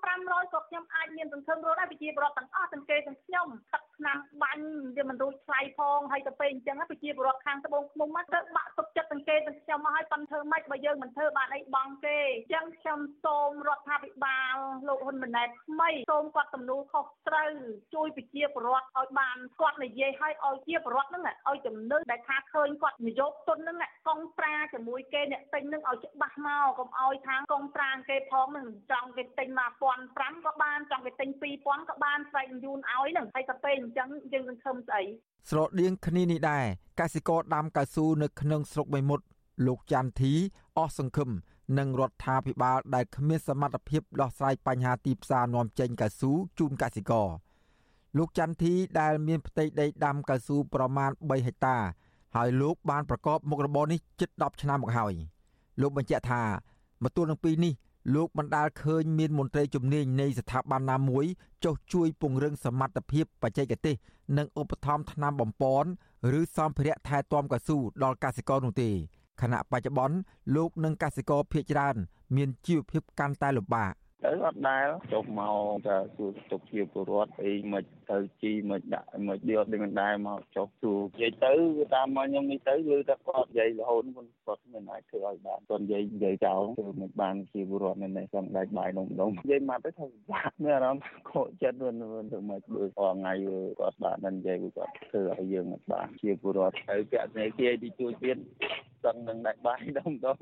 [0.05, 4.64] 3500ក៏ខ្ញុំអាចមានសង្ឃឹមរស់ដែរប្រជាពលរដ្ឋទាំងអស់ទាំងគេទាំងខ្ញុំទឹកឆ្នាំបាញ់
[4.96, 14.57] វាមិនរួចថ្លៃផងហើយទៅពេលអញ្ចឹងប្រជាពលរដ្ឋខាងត្បូងឃ្មុំទៅបាក់ទុកចិត្តទាំងគេទាំងខ្ញុំមកឲ្យប៉ុនធ្វើម៉េចបើយើងមិនធ្វើបានអីបងគេអញ្ចឹងខ្ញុំសូមរដ្ឋាភិបាល
[14.88, 17.52] លោកហ៊ុនម៉ាណែតថ្មីសូមគាត់ទំនួលខុសត្រូវ
[17.94, 23.76] ជួយប្រជាពលរដ្ឋឲ្យបានគាត់និយាយឲ្យឲ្យជាពលរដ្ឋហ្នឹងឲ្យចំណឺដែលថាឃើញគាត់នយោបាយទុនហ្នឹង
[24.09, 31.28] កងប្រាជាមួយគេអ្នកទិញហ្នឹងឲ្យច្បាស់មកកុំឲ្យខាងកងប្រាគេផងហ្នឹងចង់គេទិញមក1500ក៏បានចង់គេទិញ
[31.61, 35.03] 2000ក៏បានស្វែងយូនឲ្យហ្នឹងហើយទៅពេលអញ្ចឹងយើងសង្ឃឹមស្អី
[35.51, 36.64] ស្រដៀងគ្នានេះដែរ
[37.01, 39.20] កសិករដាំកៅស៊ូនៅក្នុងស្រុកបៃមុត
[39.66, 40.32] លោកច័ន្ទធី
[40.78, 41.30] អស់សង្ឃឹម
[41.78, 47.28] នឹងរដ្ឋាភិបាលដែលគ្មានសមត្ថភាពដោះស្រាយបញ្ហាទីផ្សារនាំចេញកៅស៊ូជូនកសិករ
[48.18, 51.76] លោកច័ន្ទធីដែលមានផ្ទៃដីដាំកៅស៊ូប្រមាណ3ហិកតា
[52.36, 55.14] ហើយលោកបានប្រកបមុខរបរនេះជិត10ឆ្នាំមកហើយ
[55.80, 56.42] លោកបញ្ជាក់ថា
[57.03, 57.74] មកទល់នឹងពេលនេះ
[58.12, 61.24] លោកបណ្ដាលឃើញមានមន្ត្រីជំនាញនៃស្ថាប័នណាមួយ
[61.64, 63.96] ចុះជួយពង្រឹងសមត្ថភាពបច្ចេកទេស
[64.38, 65.88] និងឧបត្ថម្ភថ្នាំបំពន់
[66.38, 68.90] ឬសម្ភារៈថែទាំកស៊ូដល់កសិករនោះទេ
[69.40, 70.16] ខណៈបច្ចុប្បន្ន
[70.57, 71.96] លោកនិងកសិករភ ieck ច្រើន
[72.36, 73.92] មានជីវភាពកាន់តែលំបាក
[74.24, 75.56] ទៅអត់ដែលចុះមក
[75.86, 81.52] តែសួរទុកជាពលរដ្ឋអីមិនទៅជីមិនដាក់មិនដៀបដូចមិនដែរមកចុះសួរនិយាយទៅ
[81.94, 84.02] តាមមកខ្ញុំនេះទៅគឺតែគាត់និយាយរហូត
[84.46, 91.94] គាត់មិនអាចធ្វើឲ្យបានគាត់និយាយនិយាយចោលគឺមិនបានជាពលរដ្ឋនៅនេះសំដែងបាយនំដងនិយាយមកទៅថាបាក់មានអារម្មណ៍ខកចិត្តវិញ
[92.32, 93.34] ទៅមកដូចអងថ្ងៃ
[93.80, 98.38] គាត់បាននិយាយគាត់ធ្វើឲ្យយើងមិនបានជាពលរដ្ឋទៅពាក់នេះគេទីជួយទៀត
[99.05, 100.38] សឹងនឹងដែរបាយដុំដុំ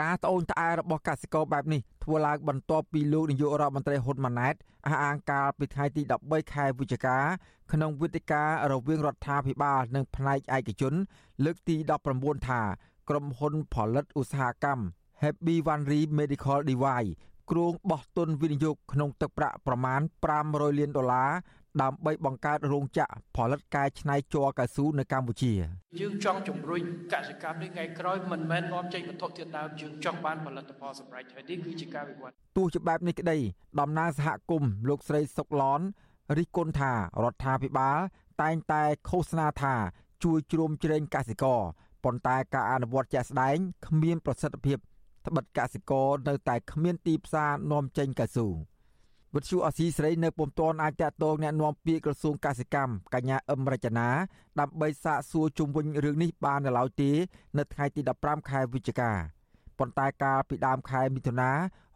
[0.00, 4.54] ការត្អូញត្អែរបស់កសិករបែបនេះធ្វើឡើងបន្ទាប់ពីលោកនាយករដ្ឋមន្ត្រីហ៊ុនម៉ាណែត
[4.86, 7.18] អះអាងកាលពីថ្ងៃទី13ខែវិច្ឆិកា
[7.72, 8.48] ក្នុងវេទិការ
[8.86, 10.94] វាងរដ្ឋាភិបាលនិងផ្នែកឯកជន
[11.44, 11.76] លើកទី
[12.12, 12.60] 19ថា
[13.08, 14.84] ក្រុមហ៊ុនផលិតឧស្សាហកម្ម
[15.22, 17.12] Happy Vanry Medical Device
[17.50, 20.00] គ្រោងបោះទុនវិនិយោគក្នុងទឹកប្រាក់ប្រមាណ
[20.40, 21.30] 500លានដុល្លារ
[21.82, 25.52] ដើម្បីបង្កើតរោងចក្រផលិតកែច្នៃជ័រកៅស៊ូនៅកម្ពុជា
[26.00, 33.38] យើងចង់ជំរុញកសិកម្មនេះថ្ងៃក្រោយមិនមែននាំចេញវត្ថុធាតុដើមយើងចង់បានផលិតផលសម្រេចហើយនេះគឺជាការវិវត្តទោះជាបែបនេះក្តី
[33.80, 35.80] តំណាងសហគមន៍លោកស្រីសុកឡន
[36.38, 36.92] រិះគន់ថា
[37.24, 37.98] រដ្ឋាភិបាល
[38.42, 39.74] តែងតែឃោសនាថា
[40.24, 41.60] ជួយជ្រោមជ្រែងកសិករ
[42.04, 43.56] ប៉ុន្តែការអនុវត្តជាក់ស្ដែង
[43.86, 44.78] គ្មានប្រសិទ្ធភាព
[45.26, 48.48] ត្បិតកសិករនៅតែគ្មានទីផ្សារនាំចេញកៅស៊ូ
[49.35, 54.07] វិទ្យុអស៊ីសេរីនៅពុំទាន់អាចតាក់ទងแนะនាំពាក្យក្រសួងកសិកម្មកញ្ញាអឹមរចនា
[54.59, 57.11] ដើម្បីសាកសួរជុំវិញរឿងនេះបាននៅឡើយទេ
[57.57, 59.11] នៅថ្ងៃទី15ខែវិច្ឆិកា
[59.79, 61.51] ប៉ុន្តែកាលពីដើមខែមិថុនា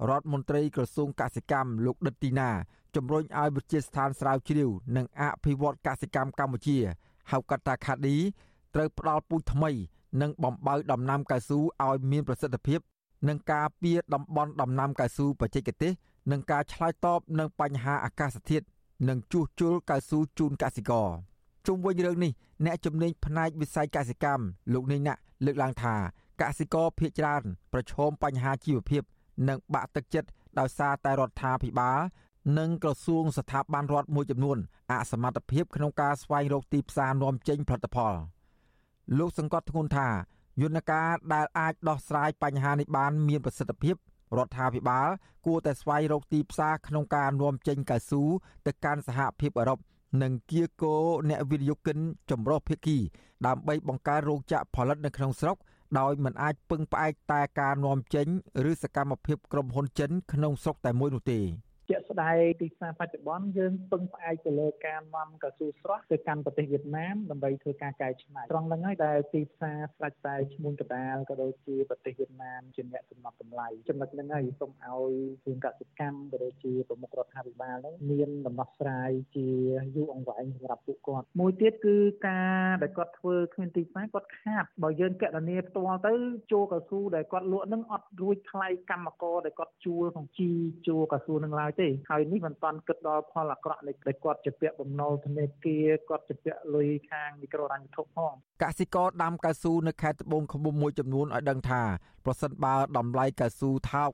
[0.10, 2.50] រដ្ឋមន្ត្រីក្រសួងកសិកម្មលោកដិតទីណា
[2.96, 6.78] ជំរុញឲ្យវិទ្យាស្ថានស្រាវជ្រាវនិងអភិវឌ្ឍកសិកម្មកម្ពុជា
[7.32, 8.16] ហៅកាត់ថាខាឌី
[8.76, 9.72] ត្រូវផ្ដល់ពូជថ្មី
[10.22, 12.80] និងបំបើដំណាំកៅស៊ូឲ្យមានប្រសិទ្ធភាព
[13.28, 15.92] និងការពារតំបន់ដំណាំកៅស៊ូបច្ចេកទេស
[16.31, 18.67] នឹងការឆ្លើយតបនឹងបញ្ហាអាកាសធាតុ
[19.09, 21.09] និងជួសជុលកៅស៊ូជូនកសិករ
[21.67, 22.33] ជុំវិញរឿងនេះ
[22.65, 25.95] អ្នកជំនាញផ្នែកវិស័យកសិកម្មលោកនេះណាក់លើកឡើងថា
[26.41, 27.43] កសិករភ ieck ច្រើន
[27.73, 29.03] ប្រឈមបញ្ហាជីវភាព
[29.49, 32.01] និងបាក់ទឹកចិត្តដោយសារតែរដ្ឋាភិបាល
[32.59, 34.59] និងក្រសួងស្ថាប័នរដ្ឋមួយចំនួន
[34.91, 38.15] អសមត្ថភាពក្នុងការស្វែងរកទីផ្សារនាំចេញផលិតផល
[39.19, 40.09] លោកសង្កត់ធ្ងន់ថា
[40.63, 43.97] យន្តការដែលអាចដោះស្រាយបញ្ហានេះបានមានប្រសិទ្ធភាព
[44.37, 45.09] រដ្ឋាភិបាល
[45.47, 48.23] គួរតែស្វែងរកទីផ្សារក្នុងការនាំចេញកៅស៊ូ
[48.67, 49.79] ទៅកាន់សហភាពអឺរ៉ុប
[50.23, 50.97] និងគៀកោ
[51.29, 51.99] អ្នកវិនិយោគិន
[52.31, 52.99] ចម្រុះភាគី
[53.47, 55.57] ដើម្បីបង្កើនរោងចក្រផលិតនៅក្នុងស្រុក
[55.99, 58.27] ដោយមិនអាចពឹងផ្អែកតែការនាំចេញ
[58.71, 61.41] ឬសកម្មភាពក្រុមហ៊ុនចិនក្នុងស្រុកតែមួយនោះទេ។
[61.91, 75.13] ជាក់ស្ដែងទីផ្សារបច្ចុប្បន្នយើងពឹងផ្អែកទៅលើការនាំកៅស៊ូស្រស់ទៅកាន់ប្រទេសវៀតណាមដើម្បីធ្វើការកែច្នៃត្រង់ហ្នឹងហើយដែលទីផ្សារស្រាច់តែឈ្មោះកដាលក៏ដូចជាប្រទេសវៀតណាមជាអ្នកកំណត់តម្លៃចំណុចហ្នឹងហើយសូមឲ្យ
[75.45, 79.49] ជាងកសិកម្មក៏ដូចជាប្រមុខរដ្ឋាភិបាលហ្នឹងមានដំណោះស្រាយជា
[79.97, 81.97] យូរអង្វែងសម្រាប់ពួកគាត់មួយទៀតគឺ
[82.29, 86.15] ការដែលគាត់ធ្វើគ្មានទីផ្សារគាត់ខាតបើយើងកណនាផ្ទាល់ទៅ
[86.53, 90.51] ជួកៅស៊ូដែលគាត់លក់ហ្នឹងអត់រួចថ្លៃកម្មករដែលគាត់ជួលក្នុងជី
[90.87, 101.83] ជួកៅស៊ូហ្នឹងឡើយទេហើយនេះមិនតាន់គិតដល់ផលអាក្រក់នៃដែលគាត់ជាពាក់បំណុលធនាគារគាត់ជាពាក់លុយខាងមីក្រូហិរញ្ញវត្ថុផងកសិករដាំកៅស៊ូនៅខេត្តត្បូងឃ្មុំមួយចំនួនឲ្យដឹងថា
[102.25, 104.11] ប្រសិនបើតម្លៃកៅស៊ូថោក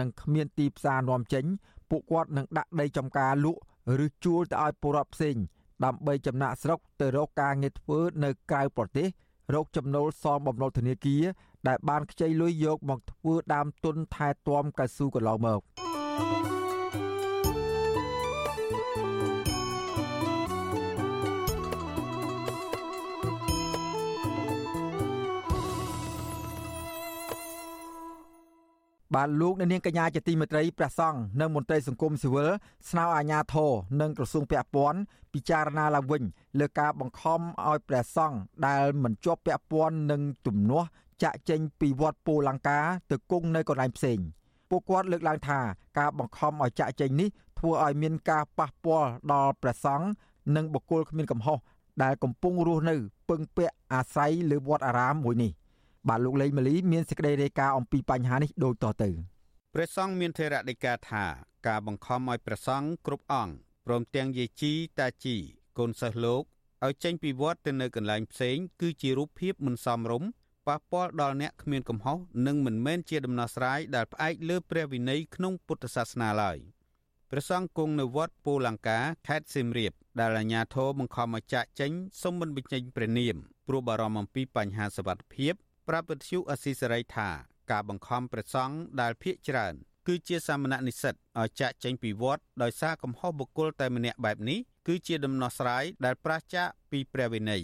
[0.00, 1.44] និងគ្មានទីផ្សារនាំចេញ
[1.90, 3.60] ពួកគាត់នឹងដាក់ដីចំការលក់
[4.04, 5.36] ឬជួលទៅឲ្យពលរដ្ឋផ្សេង
[5.84, 9.08] ដើម្បីចំណាក់ស្រុកទៅរកការងារធ្វើនៅក្រៅប្រទេស
[9.54, 11.24] រកចំណូលសងបំណុលធនាគារ
[11.68, 15.60] ដែលបានខ្ចីលុយយកមកធ្វើដើមទុនថែទាំកៅស៊ូកន្លងមក
[29.14, 32.50] បាទលោកអ្នកនាងកញ្ញាជាទីមេត្រីព្រះសង្ឃនិងមន្ត្រីសង្គមស៊ីវិល
[32.90, 34.98] ស្នើអាជ្ញាធរនិងក្រសួងពាក់ព័ន្ធ
[35.32, 36.22] ពិចារណាឡើងវិញ
[36.58, 40.88] លើការបង្ខំឲ្យព្រះសង្ឃដែលមិនជាប់ពាក់ព័ន្ធនឹងទំនាស់
[41.22, 42.80] ចាក់ចេញពីវត្តពូលង្កា
[43.10, 44.18] ទៅគង់នៅកន្លែងផ្សេង
[44.70, 45.60] ពួកគាត់លើកឡើងថា
[45.98, 50.06] ការបង្ខំឲ្យចាក់ចេញនេះធ្វើឲ្យមានការប៉ះពាល់ដល់ព្រះសង្ឃ
[50.56, 51.58] និងបុគ្គលគ្មានកំហុស
[52.02, 52.96] ដែលកំពុងរស់នៅ
[53.28, 55.50] ពឹងពាក់អាស្រ័យលើវត្តអារាមមួយនេះ
[56.08, 59.10] បាទលោកលេងម៉ាលីមានសេចក្តីរាយការណ៍អំពីបញ្ហានេះដូចតទៅ
[59.74, 61.24] ព្រះសង្ឃមានថេរដីកាថា
[61.66, 63.54] ការបង្ខំឲ្យព្រះសង្ឃគ្រប់អង្គ
[63.86, 65.36] ព្រមទាំងយាយជីតាជី
[65.78, 66.42] កូនសិស្សលោក
[66.84, 70.28] ឲ្យចេញពីវត្តទៅនៅកន្លែងផ្សេង គឺជារូបភាពមិនសមរម្យ
[70.68, 76.58] ប៉ះពាល់ដល់អ្នកគ្មានកំហុសនិងមិនមែនជាដំណោះស្រាយដែលផ្អែកលើព្រះវិន័យក្នុងពុទ្ធសាសនាឡើយ
[77.30, 78.98] ព្រះសង្ឃគង់នៅវត្តពូលង្កា
[79.28, 81.92] ខេត្តសៀមរាបដែលអាជ្ញាធរបង្ខំឲ្យចាក់ចេញ
[82.22, 83.36] សុំមិនបញ្ចេញព្រះនាម
[83.66, 85.54] ព្រោះបារម្ភអំពីបញ្ហាសុវត្ថិភាព
[85.92, 87.28] ប្រាប់វិទ្យុអស៊ីសេរីថា
[87.70, 89.74] ការបង្ខំព្រះសង្ឃដែលភៀកច្រើន
[90.06, 97.62] គឺជាសាមណនិស្សិតឲ្យចាក់ចេញពីវត្តដោយសារកំហុសបុគ្គលតែម្នាក់បែបនេះគឺជាដំណោះស្រាយដែលប្រឆាចពីព្រះវិន័យ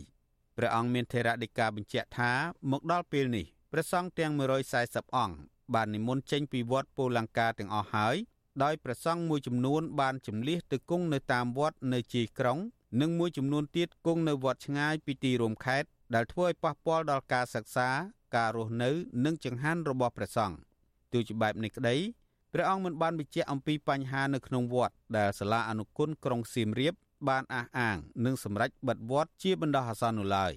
[0.57, 2.33] ព្រះអង្គមានថេរដីកាបញ្ជាក់ថា
[2.71, 4.33] មកដល់ពេលនេះព្រះសង្ឃទាំង
[4.75, 5.37] 140អង្គ
[5.75, 8.17] បាននិមន្តចេញពីវត្តពូលង្កាទាំងអស់ហើយ
[8.63, 12.59] ដោយព្រះសង្ឃមួយចំនួនបានជំលះទៅគង់នៅតាមវត្តនៅជាយក្រុង
[13.01, 17.89] និងមួយចំនួនទៀតគង់នៅវត្តឆ្ងាយពីទីរួមខេត្ត ដែលធ្វើឲ្យប៉ះពាល់ដល់ការសិក្សា
[18.37, 18.91] ការរស់នៅ
[19.25, 20.57] និងចង្ហាន់របស់ព្រះសង្ឃ
[21.13, 21.97] ទោះជាបែបនេះក្តី
[22.53, 26.95] ព្រះអង្គមិនបានបញ្ជាក់អំពីបញ្ហានៅក្នុងវត្តដែលសាលាអនុគុណក្រុងសៀមរាប
[27.29, 30.53] បានអះអាង និងសម្រេចបិទវត្តជាបណ្ដោះអាសន្ននោះឡើយ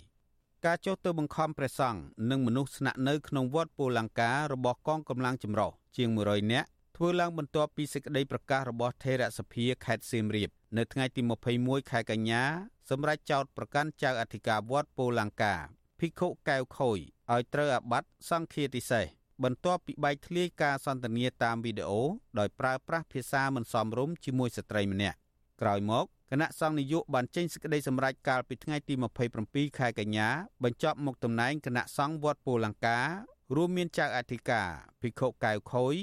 [0.65, 11.21] ការចុះទៅបង្ខំព្រះសង្ឃនិងមនុស្សស្នាក់នៅក្នុងវត្តពូលង្ការបស់កងកម្លាំងចម្រុះជាង100នាក់ធ្វើឡើងបន្ទាប់ពីសេចក្តីប្រកាសរបស់ថេរសភាខេត្តសៀមរាប នៅថ្ងៃទី
[11.55, 12.43] 21ខែកញ្ញា
[12.89, 15.55] សម្រាប់ចោតប្រកាន់ចៅអធិការវត្តពូលង្កា
[15.99, 16.99] ភិក្ខុកែវខូយ
[17.31, 19.05] ឲ្យត្រូវអាបត្តិសង្ឃាទិសេស
[19.43, 22.01] បន្ទាប់ពីបែកធ្លាយការសន្ទនាតាមវីដេអូ
[22.39, 25.17] ដោយប្រើប្រាស់ភាសាមិនសមរម្យជាមួយស្ត្រីម្នាក់
[25.61, 28.93] ក្រោយមកគណៈសង្ឃនយោបាយបានចេញសេចក្តីសម្រេចកាលពីថ្ងៃទី
[29.35, 30.29] 27ខែកញ្ញា
[30.63, 32.99] បញ្ចប់មុខតំណែងគណៈសង្ឃវត្តពូលង្កា
[33.55, 34.69] រួមមានចៅអធិការ
[35.01, 35.95] ភិក្ខុកែវខូយ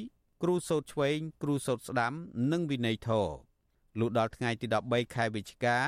[0.43, 2.13] គ្រូសោតឆ្វេងគ្រូសោតស្ដាំ
[2.53, 3.29] និងវិន័យធរ
[3.99, 5.79] លុះដល់ថ្ងៃទី13ខែវិច្ឆិកា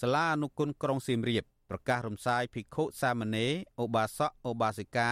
[0.00, 5.10] សាលាអនុគុណក្រុងសៀមរាបប្រកាសរំសាយភិក្ខុសាមណេរឧបាសកឧបាសិកា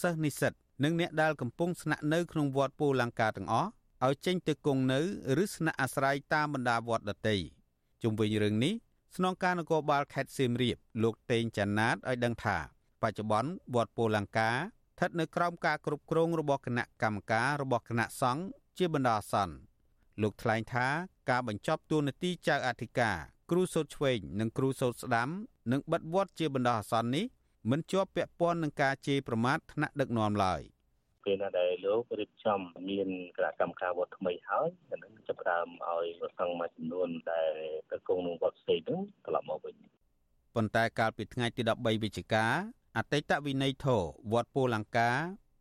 [0.00, 0.52] សិស្សនិស្សិត
[0.84, 3.70] និងអ្នកដែលកំពុងស្នាក់នៅក្នុងវត្តពូលង្កាទាំងអស់
[4.06, 5.00] ឲ្យចេញទៅគង់នៅ
[5.42, 7.36] ឬស្នាក់អាស្រ័យតាមបណ្ដាវត្តដទៃ
[8.02, 8.74] ជុំវិញរឿងនេះ
[9.16, 12.58] ស្នងការនគរបាលខេត្តសៀមរាបលោកតេងចាណាតឲ្យដឹងថា
[13.02, 18.44] បច្ចុប្បន្នវត្តពូលង្កាស្ថិតនៅក្រោមការគ្រប់គ្រងរបស់គណៈកម្មការរបស់គណៈសង្ឃ
[18.78, 19.54] ជាបណ្ដោះអាសន្ន
[20.22, 20.86] លោកថ្លែងថា
[21.30, 23.18] ការបញ្ចប់តួនាទីចៅអធិការ
[23.50, 25.28] គ្រូសូត្រឆ្វេងនិងគ្រូសូត្រស្ដាំ
[25.72, 27.24] និងបិទវត្តជាបណ្ដោះអាសន្ននេះ
[27.70, 30.60] មិនជាប់ពាក់ព័ន្ធនឹងការជេរប្រមាថថ្នាក់ដឹកនាំឡើយ
[31.24, 37.52] ពេលណាដែលលោករៀបចំមានគណៈកម្មការវត្តថ្មីហើយអានឹងចាប់ផ្ដើមឲ្យប្រសង់មួយចំនួនដែល
[37.90, 39.74] ទៅគង់ក្នុងវត្តផ្សេងនោះត្រឡប់មកវិញ
[40.54, 42.46] ប៉ុន្តែកាលពីថ្ងៃទី13វិច្ឆិកា
[42.96, 45.10] អតីតវិន័យធរវត្តពូលង្កា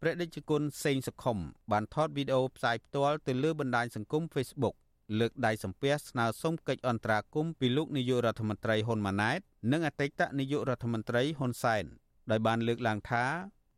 [0.01, 1.37] ព្រះដេចគុណសេងសុខុម
[1.71, 4.75] បានថតវីដេអូផ្សាយផ្ទាល់ទៅលើបណ្ដាញសង្គម Facebook
[5.19, 9.39] លើកដៃសំពះស្នើសុំកិច្ចអន្តរាគមន៍ពីលោកនាយករដ្ឋមន្ត្រីហ៊ុនម៉ាណែត
[9.71, 11.85] និងអតីតនាយករដ្ឋមន្ត្រីហ៊ុនសែន
[12.31, 13.25] ដោយបានលើកឡើងថា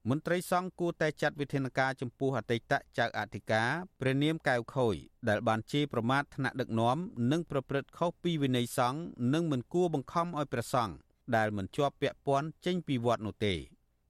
[0.09, 3.69] មន្ត្រីសង្ឃគួរតែចាត់វិធានការចំពោះអតីតចៅអធិការ
[3.99, 4.95] ព្រះនាមកៅខូច
[5.29, 6.97] ដែលបានជេរប្រមាថថ្នាក់ដឹកនាំ
[7.31, 8.99] និងប្រព្រឹត្តខុសពីវិន័យសង្ឃ
[9.33, 10.95] និងមិនគួរបង្ខំឲ្យព្រះសង្ឃ
[11.35, 13.53] ដែលមិនជាប់ពាក់ព័ន្ធចេញពីវត្តនោះទេ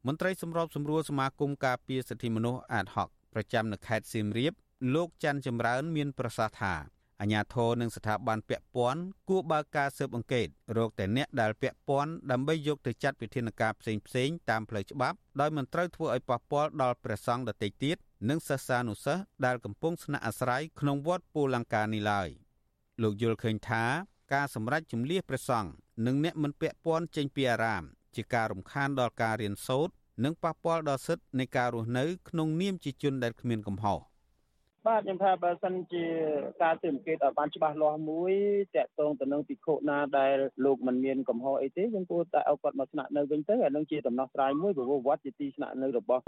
[0.08, 4.54] មន្ត្រីសម្របសម្រួលសមាគមការពារសិទ្ធិមនុស្សអាតហុកប្រចាំនៅខេត្តសៀមរាប
[4.94, 6.76] លោកច័ន្ទចម្រើនមានប្រសាសន៍ថា
[7.22, 10.48] អាញាធរនិងស្ថាប័នពាក់ព័ន្ធគួរបើកការស៊ើបអង្កេត
[10.78, 17.98] រកតែអ្នកដែលពាក់ព័ន្ធដើម្បីយកទៅចាត់វិធានការផ្សេងផ្សេងតាមផ្លូវច្បាប់ដោយមិនត្រូវធ្វើឲ្យប៉ះពាល់ដល់ព្រះសង្ឃដទៃទៀត
[18.30, 22.30] និងសិស្សានុសិស្សដែលកំពុងស្នាក់អាស្រ័យក្នុងវត្តពូលង្កានេះឡើយ
[23.02, 23.84] លោកយល់ឃើញថា
[24.34, 25.72] ការសម្រេចជំលះព្រះសង្ឃ
[26.06, 27.84] និងអ្នកមិនពាក់ព័ន្ធចេញពីអារាម
[28.16, 29.94] ជាការរំខានដល់ការរៀនសូត្រ
[30.24, 34.00] និងប៉ះពាល់ដល់សិទ្ធិនៃការរស់នៅក្នុងនាមជាជនដែលគ្មានកំហុស
[34.90, 36.06] បាទខ្ញុំថាបើសិនជា
[36.64, 38.34] ការស៊ើបអង្កេតឲ្យបានច្បាស់លាស់មួយ
[38.76, 40.36] តាក់ទងទៅនឹងពិខុណាដែល
[40.66, 46.24] លោកមិនមានកំហុសអីទេយើងគួរតែឲ្យគាត់មកស្នាក់នៅវិញទៅអានឹងជាដំណោះស្រាយមួយព្រោះវត្តជាទីស្នាក់នៅរបស់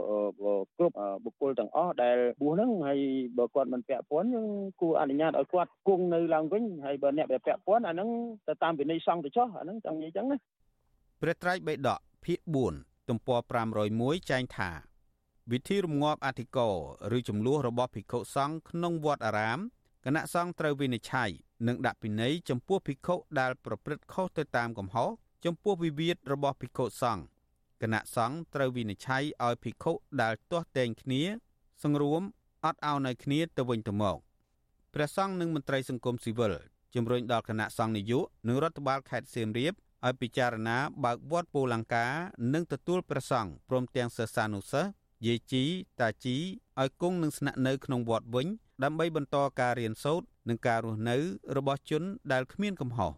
[0.77, 2.99] គ្រប់បុគ្គលទាំងអស់ដែលបួសហ្នឹងហើយ
[3.37, 4.47] បើគាត់មិនពាក់ព័ន្ធយើង
[4.81, 8.09] គួរអនុញ្ញាតឲ្យគាត់គង់នៅឡើងវិញហើយបើអ្នកដែលពាក់ព័ន្ធអានឹង
[8.47, 10.37] ទៅតាមវិន័យសង្ឃទៅចុះអានឹងចង់និយាយចឹងណា
[11.21, 12.39] ព្រះត្រៃបេដកភាគ
[12.75, 13.39] 4ទំព័រ
[13.85, 14.90] 501ចែងថា
[15.49, 16.75] វិធីរំងាប់អធិករ
[17.17, 19.59] ឬចំនួនរបស់ភិក្ខុសង្ឃក្នុងវត្តអារាម
[20.05, 21.29] គណៈសង្ឃត្រូវវិនិច្ឆ័យ
[21.67, 25.09] និងដាក់ពិន័យចំពោះភិក្ខុដែលប្រព្រឹត្តខុសទៅតាមកំហុស
[25.45, 27.23] ចំពោះវិវាទរបស់ភិក្ខុសង្ឃ
[27.81, 31.21] គណៈសង្ឃត្រូវវិនិច្ឆ័យឲ្យភិក្ខុដែលទាស់តែងគ្នា
[31.83, 32.21] សង្រួម
[32.65, 34.17] អត់ឲ្យនៅគ្នាទៅវិញទៅមក
[34.93, 36.53] ព្រះសង្ឃនិងមន្ត្រីសង្គមស៊ីវិល
[36.95, 39.73] ជំរុញដល់គណៈសង្ឃនាយកនិងរដ្ឋបាលខេត្តសៀមរាប
[40.05, 42.07] ឲ្យពិចារណាបើកវត្តពូលង្កា
[42.53, 44.91] និងទទួលព្រះសង្ឃព្រមទាំងសិស្សានុសិស្ស
[45.25, 45.63] យាយជី
[45.99, 46.37] តាជី
[46.81, 48.47] ឲ្យគង់នឹងស្នាក់នៅក្នុងវត្តវិញ
[48.83, 51.17] ដើម្បីបន្តការរៀនសូត្រនិងការរស់នៅ
[51.57, 53.11] របស់ជនដែលគ្មានកំហុស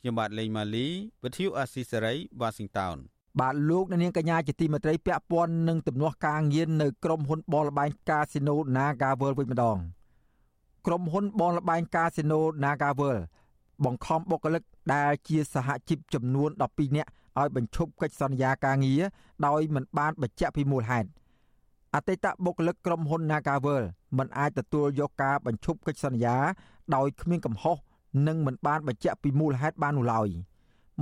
[0.00, 0.86] ខ្ញុំបាទលេងម៉ាលី
[1.24, 2.96] វិទ្យុអាស៊ីសេរីវ៉ាស៊ីនតោន
[3.40, 9.78] បាទលោកនាងកញ្ញាជាទីមេត្រីពាក់ព័ន្ធនឹងទំនាស់ការងារនៅក្រុមហ៊ុនបលបែងកាស៊ីណូ Naga World វិញម្ដង
[10.86, 13.22] ក្រុមហ៊ុនបលបែងកាស៊ីណូ Naga World
[13.84, 14.62] បង្ខំបុគ្គលិក
[14.94, 19.02] ដែលជាសហជីពចំនួន12នាក់ឲ្យបញ្ឈប់កិច្ចសន្យាការងារ
[19.46, 21.08] ដោយមិនបានបញ្ជាក់ពីមូលហេតុ
[21.94, 23.84] អតីតបុគ្គលិកក្រុមហ៊ុន Nagavel
[24.18, 26.36] មិនអាចទទួលយកការបញ្ឈប់កិច្ចសន្យា
[26.94, 27.76] ដោយគ្មានកំហុស
[28.26, 30.28] និងមិនបានបញ្ជាក់ពីមូលហេតុបាននោះឡើយ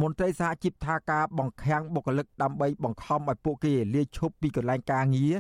[0.00, 5.34] មន្ត្រីសហជីពថាការបង្ខាំងបុគ្គលិកដើម្បីបង្ខំឲ្យពួកគេលាឈប់ពីកន្លែងការងារ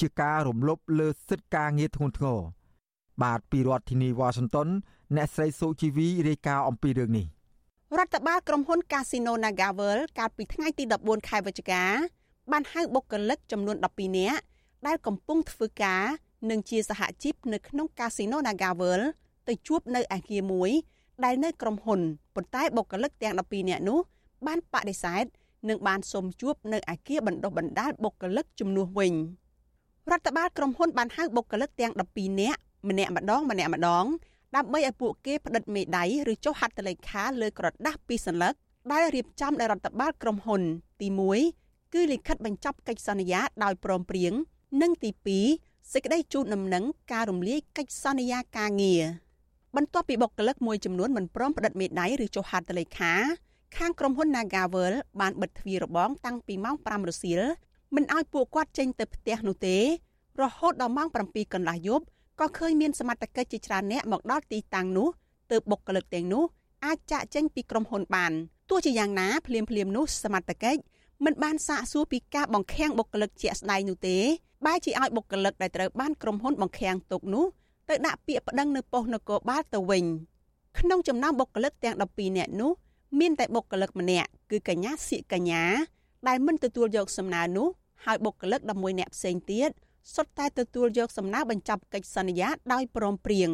[0.00, 2.38] ជាការរំលោភលើសិទ្ធិការងារធ្ងន់ធ្ងរ
[3.22, 4.68] បាទពីរដ្ឋធានីវ៉ាស៊ីនតោន
[5.16, 7.26] អ្នកស្រីសូជីវីរាយការណ៍អំពីរឿងនេះ
[7.98, 11.82] រដ្ឋបាលក្រុមហ៊ុន Casino Nagavel កាលពីថ្ងៃទី14ខែវិច្ឆិកា
[12.52, 14.42] បានហៅបុគ្គលិកចំនួន12នាក់
[14.86, 16.02] ដែលកំពុងធ្វើការ
[16.50, 19.00] និងជាសហជីពនៅក្នុងកាស៊ីណូ Nagavel
[19.48, 20.70] ទៅជួបនៅអាគារមួយ
[21.24, 22.00] ដែលនៅក្រុមហ៊ុន
[22.34, 23.98] ប៉ុន្តែបុគ្គលិកទាំង12នាក់នោះ
[24.46, 25.24] បានបដិសេធ
[25.68, 29.12] និងបានសុំជួបនៅអាគារបណ្ដុះបណ្ដាលបុគ្គលិកជំនួសវិញ
[30.10, 34.04] រដ្ឋបាលក្រុមហ៊ុនបានហៅបុគ្គលិកទាំង12នាក់ម្នាក់ម្ដងម្នាក់ម្ដង
[34.56, 38.54] ដើម្បីឲ្យពួកគេផ្តិតមេដៃឬចុះហត្ថលេខាលើក្រដាស់ពីរសន្លឹក
[38.92, 40.62] ដែលរៀបចំដោយរដ្ឋបាលក្រុមហ៊ុន
[41.00, 41.08] ទី
[41.50, 44.32] 1គឺលិខិតបញ្ចប់កិច្ចសន្យាដោយព្រមព្រៀង
[44.82, 45.10] និងទី
[45.52, 49.02] 2សេចក្តីជូនដំណឹងការរំលាយកិច្ចសន្យាការងារ
[49.76, 53.12] បន្ទាប់ពីបុគ្គលិកមួយចំនួនមិនព្រមផ្តិតមេដៃឬចុះហត្ថលេខា
[53.76, 57.40] ខាងក្រុមហ៊ុន Nagavel បានបិទទ្វាររបងតាំងពីម៉ោង5រសៀល
[57.94, 59.76] មិនឲ្យពួកគាត់ចេញទៅផ្ទះនោះទេ
[60.42, 62.04] រហូតដល់ម៉ោង7កន្លះយប់
[62.40, 65.08] ក៏ឃើញមានសមត្ថកិច្ចជាច្រើនអ្នកមកដល់ទីតាំងនោះ
[65.50, 66.44] ទើបបុគ្គលិកទាំងនោះ
[66.84, 68.32] អាចចាក់ចេញពីក្រុមហ៊ុនបាន
[68.70, 70.80] ទោះជាយ៉ាងណាភ្លាមភ្លាមនោះសមត្ថកិច្ច
[71.24, 74.16] មិនបានសាកសួរពីការបង្ខាំងបុគ្គលិកជាក់ស្ដែងនោះទេ
[74.64, 77.44] បែរជាឲ្យបុគ្គលិកដែលត្រូវបានក្រុមហ៊ុនបង្ខាំងទុកនោះ
[77.88, 80.04] ទៅដាក់ពាក្យប្តឹងនៅប៉ុស្តិ៍នគរបាលទៅវិញ
[80.78, 82.70] ក្នុងចំណោមបុគ្គលិកទាំង12នាក់នោះ
[83.20, 85.62] មានតែបុគ្គលិកម្នាក់គឺកញ្ញាសៀកកញ្ញា
[86.28, 87.68] ដែលមិនទទួលយកសំណើនោះ
[88.04, 89.70] ហើយបុគ្គលិក11នាក់ផ្សេងទៀត
[90.14, 93.50] សុទ្ធតែទទួលយកសំណើបញ្ចប់កិច្ចសន្យាដោយព្រមព្រៀង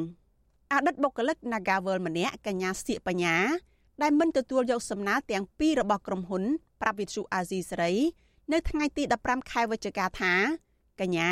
[0.72, 3.36] អតីតបុគ្គលិក Nagavel ម្នាក់កញ្ញាសៀកបញ្ញា
[4.02, 6.42] ដែលមិនទទួលយកសំណើទាំងពីររបស់ក្រុមហ៊ុន
[6.80, 7.92] ប្រាប់វិទ្យុអាស៊ីសេរី
[8.52, 10.34] នៅថ្ងៃទី15ខែវិច្ឆិកាថា
[11.00, 11.30] កញ្ញា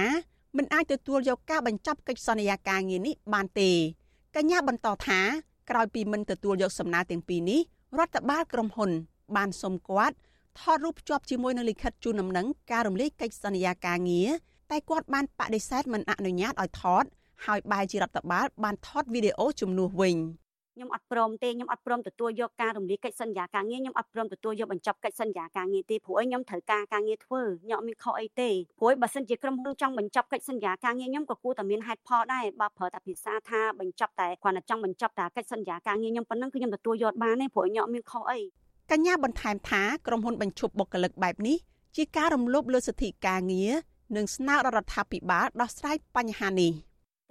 [0.56, 3.70] មិនអាចទទួលយកការបញ្ចប់កិច្ចសន្យាការងារនេះបានទេ
[4.36, 5.20] កញ្ញាបន្តថា
[5.70, 7.60] ក្រោយពីមិនទទួលយកសំណើទាំងពីរនេះ
[7.98, 8.90] រដ្ឋបាលក្រុមហ៊ុន
[9.36, 10.16] បានសុំគាត់
[10.58, 14.28] ថតរូបភ្ជាប់ជាមួយនឹងលិខិតជូនដំណឹងការរំលាយកិច្ចសន្យាការងារ
[14.70, 17.04] តែគាត់បានបដិសេធមិនអនុញ្ញាតឲ្យថត
[17.46, 20.16] ហើយបែរជារដ្ឋបាលបានថតវីដេអូជំនួសវិញ
[20.78, 38.40] ខ្ញុំអត់ព្រមទេខ្ញុំអត់ព្រមទទួលយកការរំលាយកិច្ចសន្យាការងារខ្ញុំអត់ព្រមទទួលយកបញ្ចប់កិច្ចសន្យាការងារទេព្រោះអីខ្ញុំត្រូវការការងារធ្វើខ្ញុំអត់មានខុសអីទេព្រោះបើសិនជាក្រុមហ៊ុនចង់បញ្ចប់កិច្ចសន្យាការងារខ្ញុំក៏គួរតែមានហេតុផលដែរបើប្រើតែភាសាថាបញ្ចប់តែគ្រាន់តែចង់បញ្ចប់តែកិច្ចសន្យាការងារខ្ញុំប៉ុណ្ណឹងគឺខ្ញុំទទួលយកបានទេព្រោះខ្ញុំអត់មានខុសអី
[38.90, 41.56] កញ្ញាបន្ថែមថាក្រុមហ៊ុនបញ្ឈប់បុគ្គលិកបែបនេះ
[41.96, 43.72] ជាការរំលោភលើសិទ្ធិការងារ
[44.16, 46.72] និងស្នើដល់រដ្ឋាភិបាលដោះស្រាយបញ្ហានេះ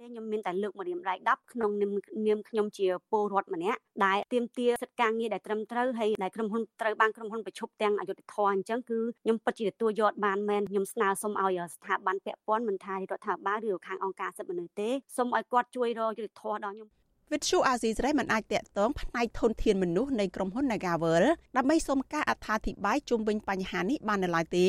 [0.04, 16.88] េខ្ញុំមានតែលើកមករៀមដៃ10ក្នុងនាមខ្ញុំជាពលរដ្ឋម្នាក់ដែលទាមទារសិទ្ធិការងារដែលត្រឹមត្រូវហើយដែលក្រុមហ៊ុនត្រូវបានក្រុមហ៊ុនប្រជុំទាំងអយុធធម៌អញ្ចឹងគឺខ្ញុំពិតជាទទួលយកបានមែនខ្ញុំស្នើសុំឲ្យស្ថាប័នពាក់ព័ន្ធមិនថារដ្ឋាភិបាលឬខាងអង្គការសិទ្ធិមនុស្សទេសូមឲ្យគាត់ជួយរកយុត្តិធម៌ដល់ខ្ញុំ
[17.32, 21.24] វិទ្យុអាស៊ីសេរីមិនអាចតាក់ទងផ្នែកធនធានមនុស្សនៃក្រុមហ៊ុន Nagavel
[21.56, 24.66] ដើម្បីសុំការអត្ថាធិប្បាយជុំវិញបញ្ហានេះបាននៅឡើយទេ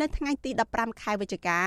[0.00, 1.60] នៅថ្ងៃទី15ខែវិច្ឆិកា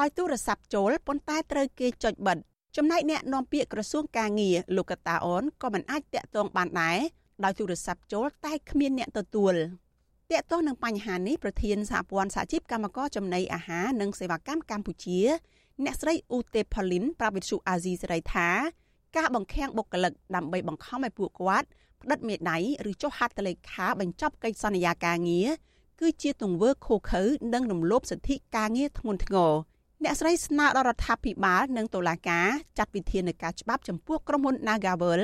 [0.00, 2.38] ដោយទូរស័ព្ទចូលប៉ុន្តែត្រូវគេចុចបិទ
[2.76, 6.98] ចំណែកអ្នកនាំពាក្យក្រសួងកាងារលោកកតាអូនក៏មិនអាចតាក់ទងបានដែរ
[7.44, 9.54] ដោយទូរស័ព្ទចូលតែគ្មានអ្នកទទួល
[10.30, 15.20] តាក់ទងនឹងបញ្ហានេះប្រធានសហព័ន្ធសហជីពកម្មករចំណីអាហារនិងសេវាកម្មកម្ពុជា
[15.84, 18.48] អ្នកស្រីអ៊ូទេផូលីនប្រាប់វិទ្យុអាស៊ីសេរីថា
[19.16, 21.68] ការបង្ខាំងបុគ្គលិកដើម្បីបង្ខំឲ្យពួកគាត់
[22.02, 22.58] ផ្តិតមេដៃ
[22.90, 25.48] ឬចុះហត្ថលេខាបញ្ចប់កិច្ចសន្យាការងារ
[26.00, 27.22] គឺជាទង្វើខុសខើ
[27.54, 29.52] និងរំលោភសិទ្ធិការងារធ្ងន់ធ្ងរ
[30.02, 35.22] អ្នកស្រីស្នើដល់រដ្ឋាភិបាលនិងតុលាការចាត់វិធានការច្បាប់ចំពោះក្រុមហ៊ុន Nagavel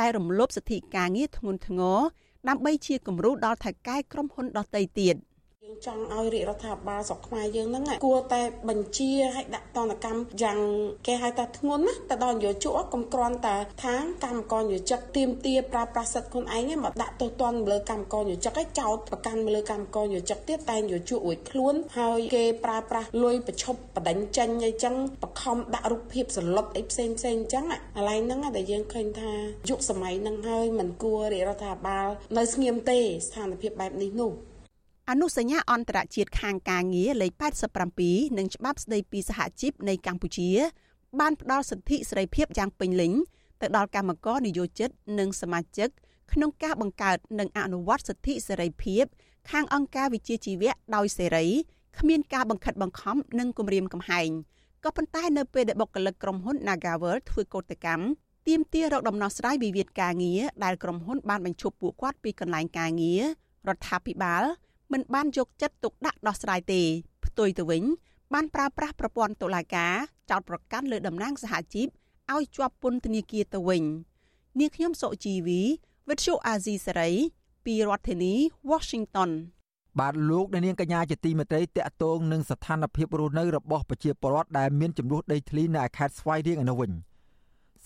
[0.00, 2.00] ដែលរំលោភសិទ្ធិការងារធ្ងន់ធ្ងរ
[2.48, 5.14] ដើម្បីជាគំរូដល់ថៅកែក្រុមហ៊ុនដទៃទៀត។
[5.68, 10.58] យើងចង់ឲ្យរាជរដ្ឋាភិបាលស្រុកខ្មែរយើងហ្នឹងគួរតែបញ្ជាឲ្យដាក់តនកម្មយ៉ាង
[11.06, 13.94] គេហៅថាធ្ងន់ណាទៅដល់នយោជកកុំគ្រាន់តែថា
[14.24, 27.64] កម្មករនយោជកទៀមទាប្រើប្រាស់សិទ្ធិខ្លួនឯងមកដាក់ទោសទណ្ឌលើកម្មករនយោជកឲ្យចោតប្រកាន់លើកម្មករនយោជកទៀតតែនយោជករួចខ្លួនហើយគេប្រើប្រាស់លុយប្រឈប់បដិញ្ញចេញអីចឹងបខំដាក់រូបភាពសន្លប់អីផ្សេងផ្សេងអញ្ចឹង
[27.94, 29.32] កន្លែងហ្នឹងដែលយើងឃើញថា
[29.68, 34.32] យុគសម័យហ្នឹងហើយមិនគួររាជរដ្ឋាភិបាលនៅស្ងៀមទេស្ថានភាពបែបនេះនោះ
[35.10, 37.32] អនុសញ្ញាអន្តរជាតិខាងការងារលេខ
[37.86, 40.50] 87និងច្បាប់ស្តីពីសហជីពនៃកម្ពុជា
[41.20, 43.12] បានផ្ដល់សិទ្ធិសេរីភាពយ៉ាងពេញលេញ
[43.60, 45.88] ទៅដល់កម្មករនិយោជិតនិងសមាជិក
[46.32, 49.04] ក្នុងការបង្កើតនិងអនុវត្តសិទ្ធិសេរីភាព
[49.50, 51.46] ខាងអង្គការវិជាជីវៈដោយសេរី
[51.98, 54.30] គ្មានការបង្ខិតបង្ខំនិងគំរាមកំហែង
[54.84, 58.04] ក៏ប៉ុន្តែនៅពេលដែលបុគ្គលិកក្រុមហ៊ុន Nagavel ធ្វើកោតកម្ម
[58.48, 63.22] ទាមទាររកដំណោះស្រាយវិវាទការងារដែលក្រុមហ៊ុនបានបញ្ឈប់ពួកគាត់ពីកន្លែងការងារ
[63.68, 64.44] រដ្ឋាភិបាល
[64.92, 66.82] មិនបានយកចិត្តទុកដាក់ដោះស្រាយទេ
[67.24, 67.82] ផ្ទុយទៅវិញ
[68.34, 69.94] បានប្រើប្រាស់ប្រព័ន្ធតុលាការ
[70.30, 71.88] ចោតប្រកាន់លើតំណាងសហជីព
[72.34, 73.84] ឲ្យជាប់ពន្ធនាគារទៅវិញ
[74.58, 75.60] នាងខ្ញុំសុជីវី
[76.08, 77.10] វិទ្យុអាស៊ីសេរី
[77.64, 78.34] ពីរដ្ឋធានី
[78.70, 79.30] Washington
[80.00, 86.92] បាទលោកនាងកញ្ញាជាទីមេត្រីតកតងនឹងស្ថានភាពរស់នៅរបស់ប្រជាពលរដ្ឋដែលមានចំនួនដីធ្លីនៅខេត្តស្វាយរៀងឯនោះវិញ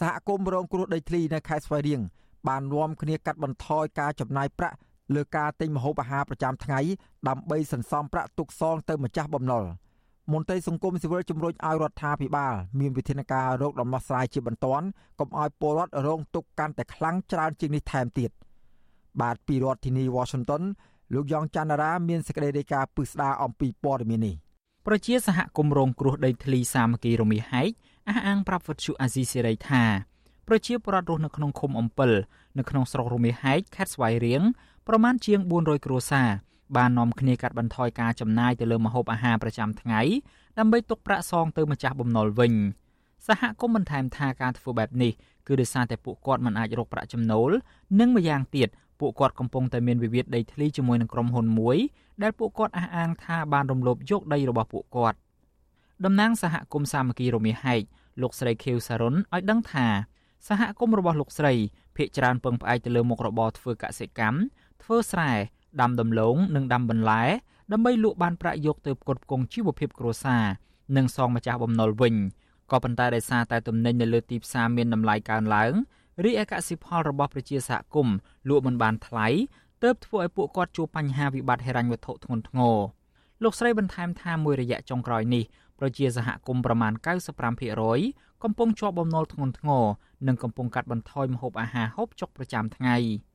[0.01, 2.01] សហគមន៍រងគ្រោះដីធ្លីនៅខេត្តស្វាយរៀង
[2.49, 4.77] បានរួមគ្នាកាត់បន្ថយការចំណាយប្រាក់
[5.15, 6.81] លើការទិញម្ហូបអាហារប្រចាំថ្ងៃ
[7.29, 9.65] ដើម្បីសន្សំប្រាក់ទុកសងទៅម្ចាស់បំណុល
[10.33, 14.87] មន្ត្រីសង្គមស៊ីវិលជំរុញឲ្យរដ្ឋាភិបាលមានវិធានការរកដំណោះស្រាយជាបន្ទាន់
[15.21, 18.31] កុំឲ្យពលរដ្ឋរងទុក្ខកាន់តែខ្លាំងច្រើនជាងនេះថែមទៀត
[19.21, 20.63] បាទពីរដ្ឋធានី Washington
[21.15, 24.35] លោកយ៉ងច័ន្ទរា មានសេចក្តីរាយការណ៍ពឹស្ដារអំពីព័ត៌មាននេះ
[24.87, 27.71] ប្រជាសហគមន៍រងគ្រោះដីធ្លីសាមគ្គីរមីហែក
[28.09, 29.85] អះអាងប្រាប់វិទ្យុអាស៊ីសេរីថា
[30.49, 32.11] ប្រជាពលរដ្ឋរស់នៅក្នុងឃុំអំពិល
[32.59, 34.43] នៅក្នុងស្រុករមីហែកខេត្តស្វាយរៀង
[34.93, 36.29] ប្រមាណជាង400គ្រួសារ
[36.77, 40.01] បាននាំគ្នាកាត់បន្ថយការចំណាយទៅលើម្ហូបអាហារប្រចាំថ្ងៃ
[40.59, 42.53] ដើម្បីទុកប្រាក់សងទៅម្ចាស់បំណុលវិញ
[43.27, 45.13] សហគមន៍បន្ថែមថាការធ្វើបែបនេះ
[45.47, 47.51] គឺដោយសារតែពួកគាត់មិនអាចរកប្រាក់ចំណូល
[48.01, 48.69] និងម្យ៉ាងទៀត
[49.01, 51.77] ពួកគាត់កំពុងតែមានវិវាទដីធ្លីជាមួយនឹងក្រុមហ៊ុនមួយ
[52.23, 55.17] ដែលពួកគាត់អះអាងថាបានរំលោភយកដីរបស់ពួកគាត់
[56.05, 57.83] តំណាងសហគមន៍សាមគ្គីរមៀហែក
[58.23, 59.87] លោកស្រីខៀវសារុនឲ្យដឹងថា
[60.49, 61.55] សហគមន៍របស់លោកស្រី
[61.97, 64.39] ភ ieck ច្រើនពឹងផ្អែកទៅលើមុខរបរធ្វើកសិកម្ម
[64.83, 65.33] ធ្វើស្រែ
[65.81, 67.23] ដាំដំឡូងនិងដាំបន្លែ
[67.73, 70.45] ដើម្បីលក់បានប្រាក់យកទៅផ្គត់ផ្គង់ជីវភាពគ្រួសារ
[70.97, 72.15] និងសងម្ចាស់បំណុលវិញ
[72.71, 75.73] ក៏ប៉ុន្តែដោយសារតែទំនិញនៅលើទីផ្សារមានតម្លៃកើនឡើង
[76.25, 78.17] រីឯកសិផលរបស់ប្រជាសហគមន៍
[78.49, 79.27] លក់មិនបានថ្លៃ
[79.83, 82.79] ទើបធ្វើឲ្យពួកគាត់ជួបបញ្ហាវិបត្តិហិរញ្ញវត្ថុធ្ងន់ធ្ងរ
[83.43, 85.45] លោកស្រីបន្ថែមថាមួយរយៈចុងក្រោយនេះ
[85.79, 86.93] ប្រជាសហគមន៍ប្រមាណ
[87.69, 89.85] 95%កំពុងជាប់បំណុលធ្ងន់ធ្ងរ
[90.27, 92.97] និងកំពុងកាត់បន្ថយម្ហូបអាហារហូបចុកប្រចាំថ្ងៃ។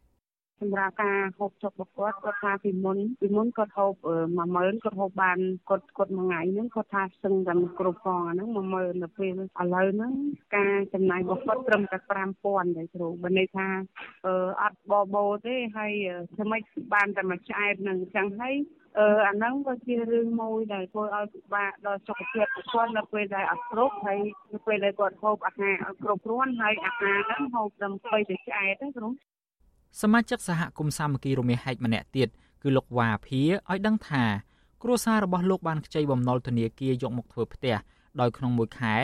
[0.62, 3.94] សម្រាប់ការហូបចុករបស់គាត់គាត់ថាពីមុនពីមុនគាត់ហូប
[4.40, 5.38] 10000គាត់ហូបបាន
[5.70, 10.14] គាត់គាត់មួយថ្ងៃហ្នឹងគាត់ថាស្ទឹងតែមិនគ្រប់ផងអាហ្នឹង10000ទៅពេលឥឡូវហ្នឹង
[10.56, 11.98] ការចំណាយរបស់គាត់ត្រឹមតែ
[12.38, 13.68] 5000ទេគ្រូបើន័យថា
[14.64, 15.94] អត់បបោទេហើយ
[16.34, 18.56] ធ្វើម៉េចបានតែមួយឆ្អែតហ្នឹងអញ្ចឹងហើយ
[19.00, 24.20] អឺអាហ្នឹងក៏ជារឿងមួយដែលធ្វើឲ្យពិបាកដល់សុខភាព của គាត់នៅពេលដែលអត់គ្រប់ហើយ
[24.54, 27.88] នៅពេលដែលគាត់ហូបអាហារអត់គ្រប់គ្រាន់ហើយអាហារហ្នឹងហូបតែ
[28.30, 29.10] ទៅឆ្អែតទេគ្រូ
[30.02, 32.30] សមាជិកសហគមន៍សាមគ្គីរមាសហែកម្នាក់ទៀត
[32.62, 34.24] គឺលោកវ៉ាភាឲ្យដឹងថា
[34.84, 37.76] គ្រួសាររបស់លោកបានខ្ចីបំណុលធនាគារយកមកធ្វើផ្ទះ
[38.20, 38.96] ដោយក្នុងមួយខែ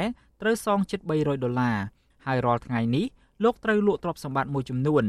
[0.41, 1.77] ត្រូវសងជិត300ដុល្លារ
[2.25, 3.05] ហើយរាល់ថ្ងៃនេះ
[3.43, 5.03] លោកត្រូវលក់ទ្រព្យសម្បត្តិមួយចំនួន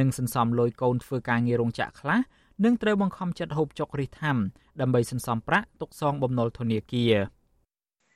[0.00, 2.18] និងសន្សំលុយកូនធ្វើការងាររោងចក្រខ្លះ
[2.64, 4.36] និងត្រូវបង្ខំចិត្តហូបចុករិះថាំ
[4.80, 7.14] ដើម្បីសន្សំប្រាក់ទុកសងបំណុលធនាគារ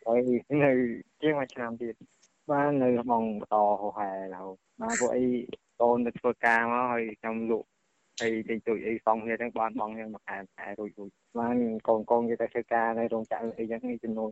[0.06, 0.20] ហើយ
[0.62, 0.70] នៅ
[1.22, 1.94] ជាងមួយឆ្នាំទៀត
[2.50, 5.24] បាននៅក្នុងបន្តហោហែរហូតបានពួកអី
[5.82, 7.66] កូនទៅធ្វើការមកហើយខ្ញុំលក់
[8.20, 11.56] ហើយតិចតួចអីសងគ្នាទាំងបានបងយើងមួយខែខែរួចរួចបាន
[11.88, 14.30] កូនកូនគេទៅធ្វើការនៅរោងចក្រអីចឹងចំនួន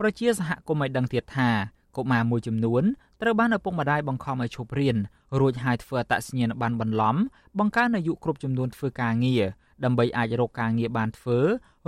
[0.00, 1.50] ប្រជាសហគមន៍ឲ្យដឹងទៀតថា
[1.96, 2.82] កុមារមួយចំនួន
[3.22, 4.96] ត្រូវបានឪពុកម្ដាយបង្ខំឲ្យឈប់រៀន
[5.40, 7.16] រួចហើយធ្វើអត្តសញ្ញាណប័ណ្ណបន្លំ
[7.58, 9.44] បង្កើនអាយុគ្រប់ចំនួនធ្វើការងារ
[9.84, 11.38] ដើម្បីអាចរកការងារបានធ្វើ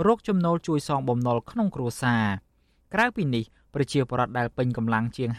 [0.07, 2.25] រកចំណូលជួយសងបំណុលក្នុងគ្រួសារ
[2.93, 3.43] ក្រៅពីនេះ
[3.73, 5.29] ប្រជាពលរដ្ឋដែលពេញកម្លាំងជាង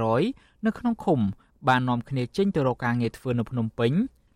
[0.00, 1.20] 50%នៅក្នុងឃុំ
[1.68, 3.92] បាននាំគ្នាចេញទៅរកការងារធ្វើនៅភ្នំពេញ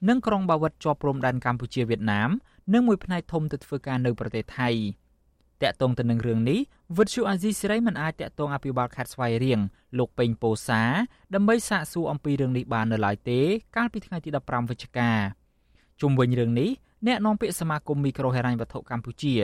[0.09, 2.31] និងក្រុងបាវិតជាប់ព្រំដែនកម្ពុជាវៀតណាម
[2.73, 4.71] និងមួយផ្នែកធំទៅធ្វើការនៅប្រទេសថៃ
[5.63, 6.59] តាក់ទងទៅនឹងរឿងនេះ
[6.97, 9.61] វិទ្យុអាស៊ីសេរីមិនអាចតាក់ទងអភិបាលខេត្តស្វាយរៀង
[9.99, 10.83] លោកពេញពោសា
[11.35, 13.41] ដើម្បីសាកសួរអំពីរឿងនេះបាននៅឡើយទេ
[13.77, 15.11] កាលពីថ្ងៃទី15វិច្ឆិកា
[16.01, 16.71] ជុំវិញរឿងនេះ
[17.07, 19.35] អ្នកនាំពាក្យសមាគមមីក្រូហិរញ្ញវត្ថុកម្ពុជា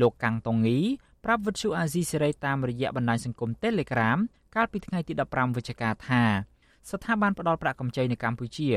[0.00, 0.78] លោកកាំងតុងងី
[1.24, 4.18] ប្រាប់វិទ្យុអាស៊ីសេរីតាមរយៈបណ្ដាញសង្គម Telegram
[4.54, 6.22] កាលពីថ្ងៃទី15វិច្ឆិកាថា
[6.90, 8.68] ស្ថាប័នផ្ដល់ប្រាក់កម្ចីនៅកម្ពុជា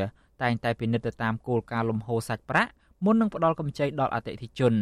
[0.42, 2.72] តែងតែពិនិត្យទៅតាមគោលការណ៍លំហូរសាច់ប្រាក់
[3.04, 4.74] មុននឹងផ្ដល់កម្ចីដល់អតិថិជន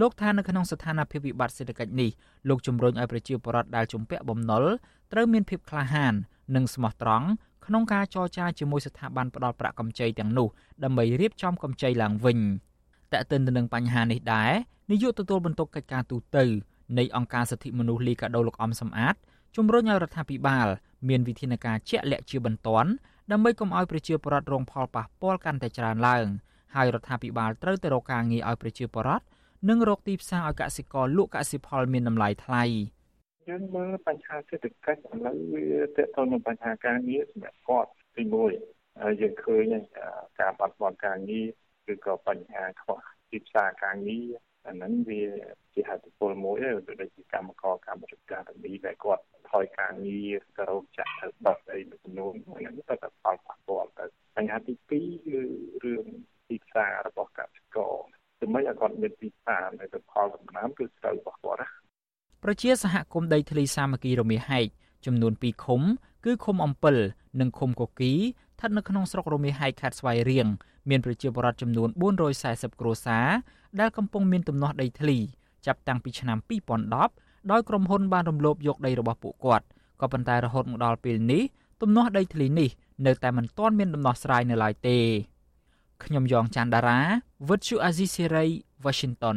[0.00, 2.10] លោកថានៅក្នុងស្ថានភាពវិបត្តិសេដ្ឋកិច្ចនេះ
[2.48, 4.64] លោកជំរុញឲ្យប្រជាពលរដ្ឋដែលជំពាក់បំណុល
[5.12, 6.14] ត្រូវមានភាពក្លាហាន
[6.56, 7.26] និងស្មោះត្រង់
[7.66, 10.48] ក្នុងការចរចាជាមួយស្ថាប័នផ្ដល់ប្រាក់កម្ចីទាំងនោះ
[10.84, 12.38] ដើម្បីរៀបចំកម្ចីឡើងវិញ
[13.12, 14.52] តែកតិនទៅនឹងបញ្ហានេះដែរ
[14.90, 16.38] នាយកទទួលបន្ទុកកិច្ចការទូត
[16.98, 19.14] នៃអង្គការសិទ្ធិមនុស្សលីកាដូលោកអំសំអាត
[19.56, 20.68] ជំរុញឲ្យរដ្ឋាភិបាល
[21.08, 22.90] មានវិធានការជាក់លាក់ជាបន្ទាន់
[23.32, 26.26] ដើម្បីកុំឲ្យប្រជាពលរដ្ឋរងផលប៉ះពាល់កាន់តែច្រើនឡើង
[26.74, 29.24] ហើយរដ្ឋាភិបាលត្រូវទៅរកការងារឲ្យប្រជាពលរដ្ឋ
[29.68, 32.64] និងរកទីផ្សារឲ្យកសិករលក់កសិផលមានតម្លៃថ្លៃ
[33.48, 38.22] យើងមើលបញ្ហាសេដ្ឋកិច្ចឥឡូវវាតកតនឹងបញ្ហាការងារសម្រាប់គាត់ទី
[38.62, 39.74] 1ហើយយើងឃើញ
[40.40, 41.46] ការបាត់បង់ការងារ
[41.92, 42.98] ឬក៏បញ្ហាខ្វះ
[43.30, 44.32] ទីផ្សារការងារ
[44.66, 45.22] អាហ្នឹងវា
[45.74, 46.56] ជាហេតុផលមួយ
[47.00, 54.04] ដូចជាកម្មករកម្មរដ្ឋការទាំងនេះដែលគាត់ថយការងារទៅរកចាក់ទៅបោះអីមួយចំនួនហ្នឹងទៅតែផលប៉ះពាល់ទៅ
[54.36, 55.40] បញ្ហាទី2គឺ
[55.84, 56.06] រឿង
[56.48, 57.94] ទីផ្សាររបស់កសិករ
[58.40, 61.68] ដើម្បីឲ្យគាត់មានទីផ្សារនៅទៅផលដំណាំគឺស្រូវរបស់គាត់ណា
[62.44, 64.66] ប្រជាសហគមន៍ដីធ្លីសាមគ្គីរមាសហែក
[65.06, 65.80] ចំនួន2ឃុំ
[66.24, 66.96] គឺឃុំអំពិល
[67.40, 70.46] និងឃុំកគីស្ថិតនៅក្នុងស្រុករមាសហែកខេត្តស្វាយរៀង
[70.90, 71.88] មានប្រជាពលរដ្ឋចំនួន
[72.34, 73.28] 440គ្រួសារ
[73.80, 75.18] ដែលកំពុងមានទំនាស់ដីធ្លី
[75.66, 76.38] ចាប់តាំងពីឆ្នាំ
[76.94, 79.66] 2010ដោយក្រុមហ៊ុនបានរំលោភយកដីរបស់ពួកគាត់
[80.00, 81.42] ក៏ប៉ុន្តែរហូតមកដល់ពេលនេះ
[81.82, 82.70] ទំនាស់ដីធ្លីនេះ
[83.06, 84.98] នៅតែមិនទាន់មានដំណោះស្រាយនៅឡើយទេ
[86.04, 87.00] ខ្ញុំយ៉ងច័ន្ទដារា
[87.48, 88.44] វិទ្យុអាស៊ីសេរី
[88.84, 89.36] Washington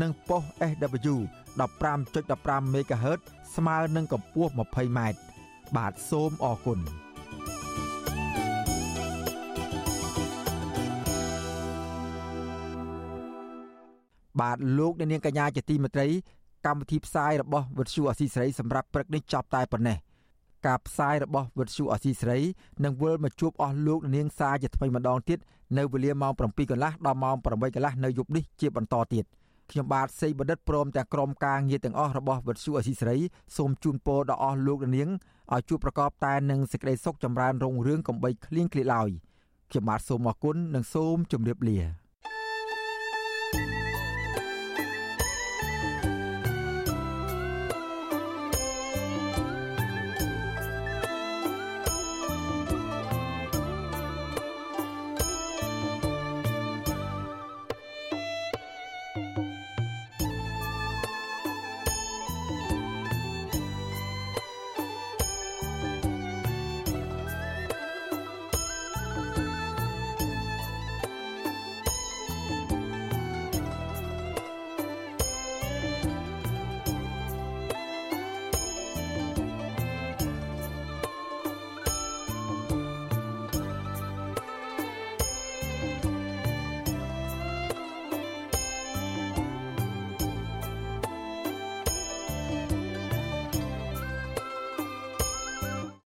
[0.00, 1.16] និងប៉ុស SW
[1.60, 3.20] 15.15 MHz
[3.56, 5.00] ស្មើនឹងកម្ពស់ 20m
[5.76, 6.78] បាទសូមអរគុណ
[14.40, 16.08] បាទលោកអ្នកនាងកញ្ញាជាទីមេត្រី
[16.66, 19.96] កម្មវិធីផ្សាយរបស់វិទ្យុអស៊ីសេរីសម្រាប់ព្រឹកនេះចប់តែប៉ុណ្ណេះ
[20.66, 22.40] ការផ្សាយរបស់វិទ្យុអស៊ីសេរី
[22.84, 25.38] នឹងវិលមកជួបអស់លោកអ្នកនាងសាជាថ្មីម្ដងទៀត
[25.78, 29.26] នៅវេលាម៉ោង7កន្លះដល់ម៉ោង8កន្លះនៅយប់នេះជាបន្តទៀត។
[29.72, 33.18] ខ្ញុំបាទសេកបណ្ឌិតព្រមទាំងក្រុមការងារទាំងអស់របស់វិទ្យុអសីសេរី
[33.56, 35.08] សូមជូនពរដល់អស់លោកនាង
[35.52, 39.10] ឲ្យជួបប្រកបតែនឹងសេចក្តីសុខចម្រើនរុងរឿងកំបីគ្លៀងគ្លាឡើយ
[39.70, 42.01] ខ្ញុំបាទសូមអរគុណនិងសូមជម្រាបលា